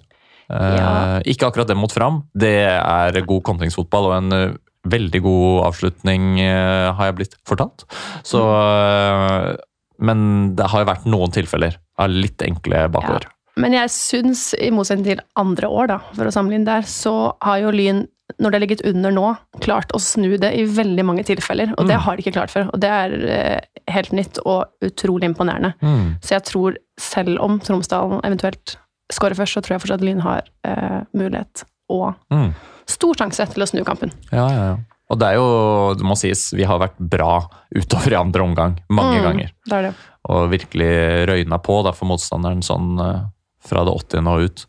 [0.49, 1.19] Eh.
[1.29, 4.57] Ikke akkurat dem mot fram, det er god kontringsfotball og en eh,
[4.89, 7.85] veldig god avslutning, eh, har jeg blitt fortalt.
[8.23, 9.55] Så, eh,
[9.99, 13.27] men det har jo vært noen tilfeller av litt enkle bakover.
[13.59, 17.59] Men jeg syns, i motsetning til andre år, da, for å sammenligne der, så har
[17.59, 18.05] jo Lyn,
[18.37, 21.71] når det har ligget under nå, klart å snu det i veldig mange tilfeller.
[21.77, 22.01] Og det Mm.
[22.05, 22.69] har de ikke klart før.
[22.73, 23.59] Og det er eh,
[23.91, 25.73] helt nytt og utrolig imponerende.
[25.81, 26.19] Mm.
[26.21, 28.77] Så jeg tror, selv om Tromsdalen eventuelt
[29.11, 32.53] skårer først, så tror jeg fortsatt Lyn har eh, mulighet og Mm.
[32.85, 34.11] stor sjanse til å snu kampen.
[34.31, 34.77] Ja, ja, ja.
[35.09, 38.75] Og det er jo, det må sies, vi har vært bra utover i andre omgang
[38.91, 39.49] mange Mm, ganger.
[39.65, 39.93] Det er det.
[40.29, 40.91] Og virkelig
[41.27, 43.21] røyna på da, for motstanderen sånn eh,
[43.65, 44.27] fra det 80.
[44.27, 44.65] og ut.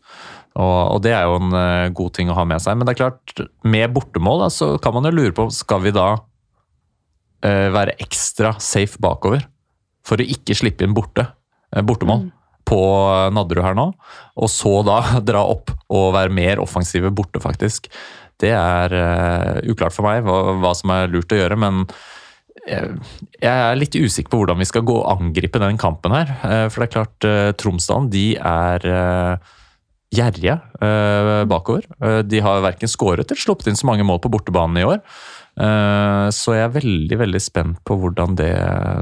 [0.59, 2.77] Og, og det er jo en uh, god ting å ha med seg.
[2.77, 5.93] Men det er klart, med bortemål da, så kan man jo lure på skal vi
[5.95, 9.45] da uh, være ekstra safe bakover
[10.07, 11.29] for å ikke slippe inn borte,
[11.71, 12.27] uh, bortemål
[12.67, 12.81] på
[13.35, 13.89] Nadderud her nå.
[14.39, 17.89] Og så da dra opp og være mer offensive borte, faktisk.
[18.41, 18.93] Det er
[19.69, 21.83] uklart for meg hva, hva som er lurt å gjøre, men
[22.65, 26.31] jeg er litt usikker på hvordan vi skal gå og angripe den kampen her.
[26.73, 27.27] For det er klart,
[27.61, 28.87] Tromsdalen de er
[30.11, 31.85] gjerrige uh, bakover.
[32.03, 34.99] Uh, de har verken skåret eller sluppet inn så mange mål på bortebanen i år.
[35.59, 38.53] Uh, så jeg er veldig veldig spent på hvordan det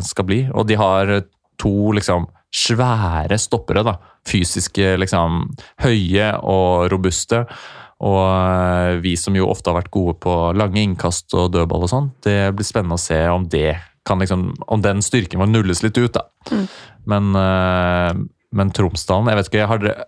[0.05, 0.43] skal bli.
[0.53, 1.16] Og de har
[1.60, 3.84] to liksom svære stoppere.
[3.86, 3.97] da.
[4.28, 5.43] Fysiske, liksom
[5.84, 7.43] høye og robuste.
[7.99, 12.12] Og vi som jo ofte har vært gode på lange innkast og dødball og sånn,
[12.24, 13.74] det blir spennende å se om det
[14.07, 16.16] kan liksom, om den styrken må nulles litt ut.
[16.16, 16.24] da.
[17.10, 18.14] Men, eh,
[18.55, 20.07] men Tromsdalen, jeg vet ikke har, dere-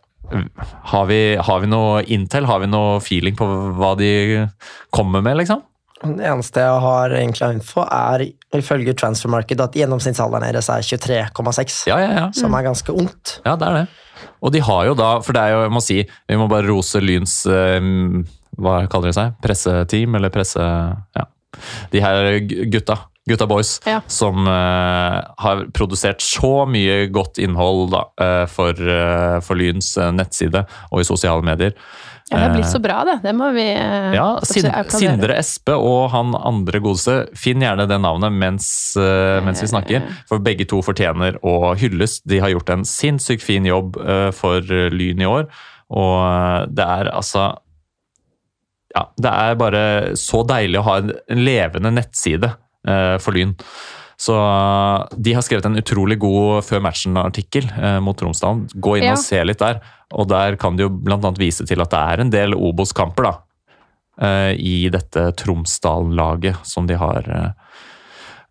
[0.91, 2.47] har, vi, har vi noe intel?
[2.49, 4.11] Har vi noe feeling på hva de
[4.93, 5.63] kommer med, liksom?
[6.01, 8.23] Det eneste jeg har egentlig av info, er
[8.57, 11.83] ifølge Transfermarket at gjennomsnittsalderen deres er 23,6.
[11.91, 12.23] Ja, ja, ja.
[12.33, 13.37] Som er ganske ungt.
[13.45, 13.83] Ja, det er det.
[14.41, 16.65] Og de har jo da, for det er jo, jeg må si, vi må bare
[16.69, 17.77] rose Lyns eh,
[18.61, 19.37] Hva kaller de seg?
[19.43, 20.65] Presseteam, eller presse...
[21.17, 21.27] Ja.
[21.91, 22.37] De her
[22.71, 22.95] gutta.
[23.29, 23.81] Gutta boys.
[23.85, 23.99] Ja.
[24.07, 30.63] Som uh, har produsert så mye godt innhold da, uh, for, uh, for Lyns nettside
[30.89, 31.75] og i sosiale medier.
[32.31, 33.17] Ja, det har blitt så bra, det.
[33.25, 34.69] Det må vi Ja, Sin.
[34.93, 37.17] Sindre Espe og han andre godeste.
[37.37, 38.69] Finn gjerne det navnet mens,
[39.43, 42.21] mens vi snakker, for begge to fortjener å hylles.
[42.23, 43.99] De har gjort en sinnssykt fin jobb
[44.37, 44.63] for
[44.95, 45.49] Lyn i år,
[45.91, 47.49] og det er altså
[48.95, 49.83] Ja, det er bare
[50.19, 52.53] så deilig å ha en, en levende nettside
[53.21, 53.55] for Lyn.
[54.21, 58.67] Så eh, De har skrevet en utrolig god før matchen-artikkel eh, mot Tromsdalen.
[58.77, 59.15] Gå inn Ja.
[59.17, 59.79] og se litt der.
[60.13, 63.33] Og Der kan de jo annet vise til at det er en del Obos-kamper da,
[64.21, 67.23] eh, i dette Tromsdalen-laget som de har.
[67.27, 67.49] eh.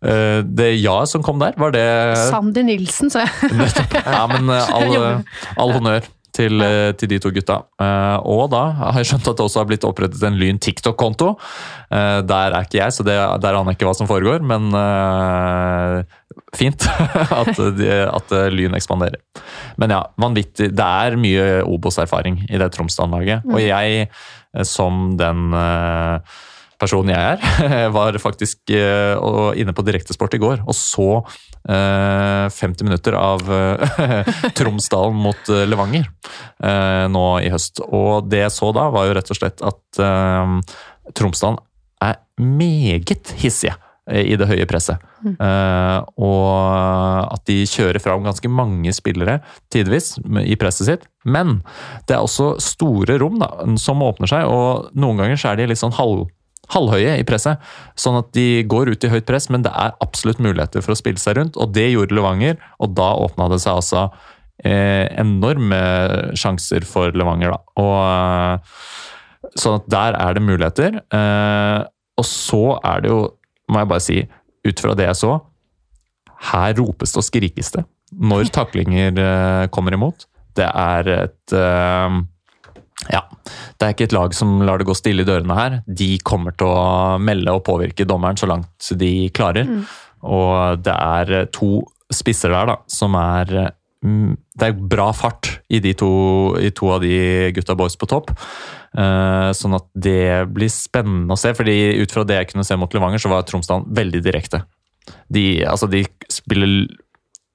[0.03, 3.51] Eh, Det ja som kom der, var det Sandy Nilsen, sa jeg.
[4.05, 5.23] Ja, men eh, all,
[5.57, 6.01] all honnør
[6.35, 7.61] til, eh, til de to gutta.
[7.79, 11.35] Eh, Og da har jeg skjønt at det også har blitt opprettet en Lyn TikTok-konto.
[11.91, 14.71] Eh, Der er ikke jeg, så det, der aner jeg ikke hva som foregår, men
[14.73, 16.03] uh,
[16.55, 16.85] fint
[17.41, 19.19] at, de, at Lyn ekspanderer.
[19.77, 20.71] Men ja, vanvittig.
[20.75, 23.47] Det er mye Obos-erfaring i det Tromsdal-laget.
[23.51, 24.07] Og jeg,
[24.55, 26.39] eh, som den eh,
[26.81, 29.15] personen jeg er, var faktisk eh,
[29.61, 31.09] inne på Direktesport i går og så
[31.69, 37.83] eh, 50 minutter av eh, Tromsdalen mot eh, Levanger eh, nå i høst.
[37.87, 40.57] Og det jeg så da, var jo rett og slett at eh,
[41.17, 41.61] Tromsdalen
[42.01, 43.75] er meget hissige
[44.09, 45.01] eh, i det høye presset.
[45.21, 46.49] Eh, og
[47.35, 49.39] at de kjører fram ganske mange spillere
[49.73, 51.09] tidvis i presset sitt.
[51.25, 51.59] Men
[52.09, 55.71] det er også store rom da, som åpner seg, og noen ganger så er de
[55.71, 56.25] litt sånn halv
[56.73, 57.61] halvhøye i presset,
[57.99, 60.99] sånn at de går ut i høyt press, men det er absolutt muligheter for å
[60.99, 64.07] spille seg rundt, og det gjorde Levanger, og da åpna det seg altså
[64.63, 65.81] eh, enorme
[66.39, 67.61] sjanser for Levanger, da.
[67.81, 70.99] Og, eh, sånn at der er det muligheter.
[71.11, 71.79] Eh,
[72.21, 73.23] og så er det jo,
[73.71, 74.19] må jeg bare si,
[74.67, 75.39] ut fra det jeg så,
[76.51, 80.25] her ropes det og skrikes det når taklinger eh, kommer imot.
[80.57, 82.17] Det er et eh,
[83.09, 83.23] ja,
[83.79, 85.79] det er ikke et lag som lar det gå stille i dørene her.
[85.87, 89.69] De kommer til å melde og påvirke dommeren så langt de klarer.
[90.21, 91.81] Og det er to
[92.13, 93.71] spisser der da, som er
[94.03, 96.11] mm, Det er bra fart i de to,
[96.59, 98.33] i to av de gutta boys på topp.
[98.91, 101.55] Eh, sånn at det blir spennende å se.
[101.57, 104.65] fordi ut fra det jeg kunne se mot Levanger, så var Tromsdalen veldig direkte.
[105.31, 106.91] De, altså, de spiller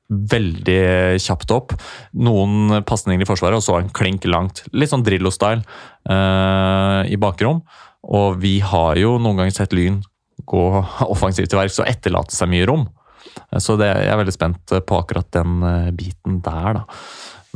[0.08, 1.74] veldig kjapt opp.
[2.14, 4.64] Noen pasninger i forsvaret, og så en klink langt.
[4.76, 7.62] Litt sånn Drillo-style uh, i bakrom.
[8.06, 9.98] Og vi har jo noen ganger sett Lyn
[10.46, 10.64] gå
[11.14, 12.86] offensivt til verks og etterlate seg mye rom.
[13.60, 16.84] Så det, jeg er veldig spent på akkurat den eh, biten der, da.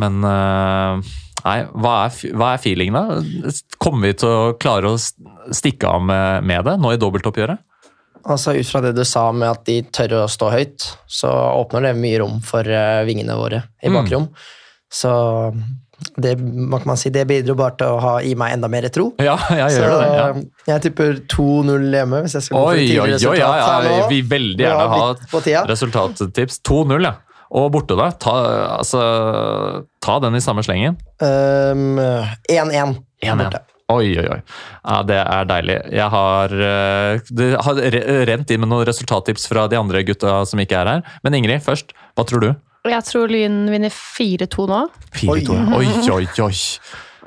[0.01, 1.13] Men eh,
[1.47, 3.53] nei, hva er, hva er feelingen, da?
[3.81, 7.63] Kommer vi til å klare å stikke av med, med det nå i dobbeltoppgjøret?
[8.25, 11.89] Altså Ut fra det du sa med at de tør å stå høyt, så åpner
[11.89, 14.27] det mye rom for eh, vingene våre i Mm.
[14.91, 15.11] Så
[16.17, 19.11] det, hva man si, det bidro bare til å ha, i meg enda mer tro.
[19.23, 20.09] Ja, jeg Så gjør det.
[20.11, 20.29] Ja.
[20.73, 24.21] jeg tipper 2-0 hjemme, hvis jeg skal gå for Oi, oi, oi, ja, ja, vi
[24.21, 26.63] vil veldig gjerne ha resultattips.
[26.67, 27.15] 2-0, ja.
[27.51, 28.13] Og borte, da?
[28.15, 28.35] Ta,
[28.79, 29.01] altså,
[30.03, 30.99] ta den i samme slengen.
[31.19, 31.99] Um,
[32.51, 33.01] 1-1.
[33.91, 33.97] 1-1.
[33.97, 33.97] borte.
[33.97, 34.41] Oi, oi, oi.
[34.85, 35.77] Ja, det er deilig.
[35.93, 37.75] Jeg har, eh, det har
[38.31, 41.03] rent inn med noen resultattips fra de andre gutta som ikke er her.
[41.25, 41.93] Men Ingrid, først.
[42.17, 42.51] Hva tror du?
[42.89, 44.89] Jeg tror Lyn vinner 4-2 nå.
[45.13, 45.29] 4-2.
[45.77, 45.87] Oi,
[46.17, 46.57] oi, oi.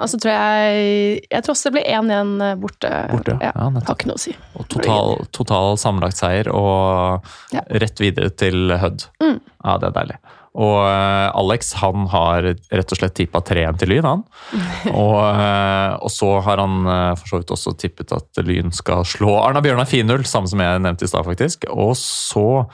[0.02, 2.90] Og så tror jeg Jeg tror også det blir 1-1 borte.
[3.12, 3.52] Borte, ja.
[3.54, 4.34] Ja, har ikke noe å si.
[4.58, 7.62] Og total, total sammenlagt seier og Ja.
[7.70, 9.06] rett videre til Hødd.
[9.22, 9.40] Mm.
[9.64, 10.18] Ja, det er deilig.
[10.54, 14.24] Og eh, Alex han har rett og slett tippa 3-1 til Lyn, han.
[15.04, 19.02] Og, eh, og så har han eh, for så vidt også tippet at Lyn skal
[19.08, 21.66] slå Arna Bjørnar 4-0, samme som jeg nevnte i stad, faktisk.
[21.74, 22.66] Og så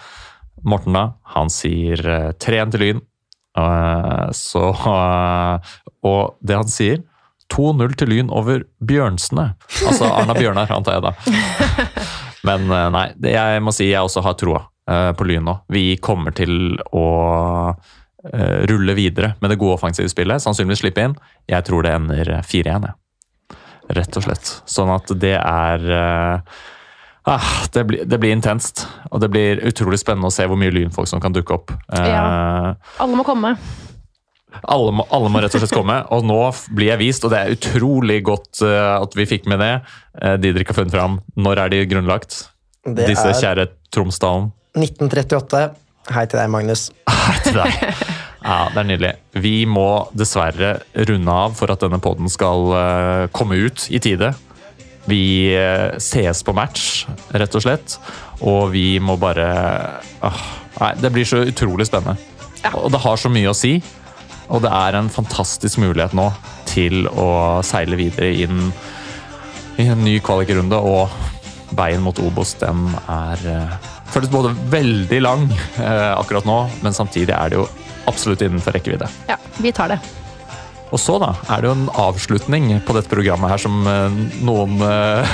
[0.67, 1.05] Morten, da.
[1.37, 3.05] Han sier eh, 3-1 til Lyn.
[4.35, 4.61] Så
[6.09, 7.01] Og det han sier
[7.51, 9.53] 2-0 til Lyn over Bjørnsene.
[9.87, 11.15] Altså Arna Bjørnar, antar jeg da.
[12.47, 14.61] Men nei, det, jeg må si jeg også har troa
[15.17, 15.57] på Lyn nå.
[15.71, 17.05] Vi kommer til å
[17.69, 20.41] eh, rulle videre med det gode offensive spillet.
[20.43, 21.15] Sannsynligvis slippe inn.
[21.49, 22.95] Jeg tror det ender 4-1, jeg.
[23.97, 24.49] Rett og slett.
[24.69, 26.57] Sånn at det er eh,
[27.29, 28.83] ah, det, blir, det blir intenst.
[29.09, 31.73] Og det blir utrolig spennende å se hvor mye lynfolk som kan dukke opp.
[31.93, 32.25] Eh, Ja.
[33.01, 33.55] Alle må komme.
[34.61, 36.37] alle, må, alle må rett og slett komme, og nå
[36.77, 39.73] blir jeg vist, og det er utrolig godt eh, at vi fikk med det.
[40.41, 41.19] Didrik har funnet fram.
[41.37, 42.43] Når er de grunnlagt?
[42.85, 44.51] Det Disse er kjære Tromsdalen.
[44.77, 45.63] 1938.
[46.13, 46.89] Hei til deg, Magnus.
[47.09, 47.79] Hei til deg.
[48.39, 49.13] Ja, det er nydelig.
[49.43, 50.77] Vi må dessverre
[51.09, 54.31] runde av for at denne poden skal eh, komme ut i tide.
[55.09, 55.21] Vi
[55.57, 57.05] eh, ses på match,
[57.35, 57.97] rett og slett.
[58.39, 59.49] Og vi må bare
[60.23, 60.43] åh,
[60.79, 62.15] Nei, det blir så utrolig spennende.
[62.79, 63.79] Og det har så mye å si.
[64.49, 66.29] Og det er en fantastisk mulighet nå
[66.69, 68.69] til å seile videre inn
[69.79, 70.79] i en ny kvalikrunde.
[70.79, 76.95] Og veien mot Obos, den er eh, Føles både veldig lang eh, akkurat nå, men
[76.95, 77.67] samtidig er det jo
[78.09, 79.09] absolutt innenfor rekkevidde.
[79.29, 79.99] Ja, vi tar det.
[80.89, 84.79] Og så da, er det jo en avslutning på dette programmet her som eh, noen
[84.81, 85.33] eh,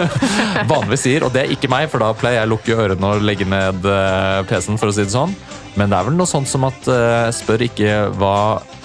[0.70, 3.26] vanligvis sier, og det er ikke meg, for da pleier jeg å lukke ørene og
[3.26, 5.34] legge ned eh, PC-en, for å si det sånn.
[5.74, 8.36] Men det er vel noe sånt som at eh, spør ikke hva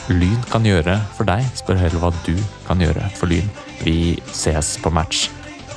[0.09, 2.33] Lyn kan gjøre for deg, spør heller hva du
[2.65, 3.51] kan gjøre for Lyn.
[3.85, 5.27] Vi ses på match.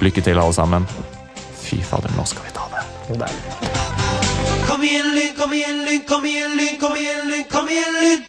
[0.00, 0.88] Lykke til, alle sammen.
[1.60, 2.91] Fy fader, nå skal vi ta det.
[3.08, 8.20] Kom igjen, Lyn, kom igjen, Lyn, kom igjen, Lyn, kom igjen, Lyn, kom igjen, Lyn!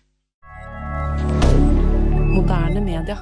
[2.34, 3.17] Moderne media.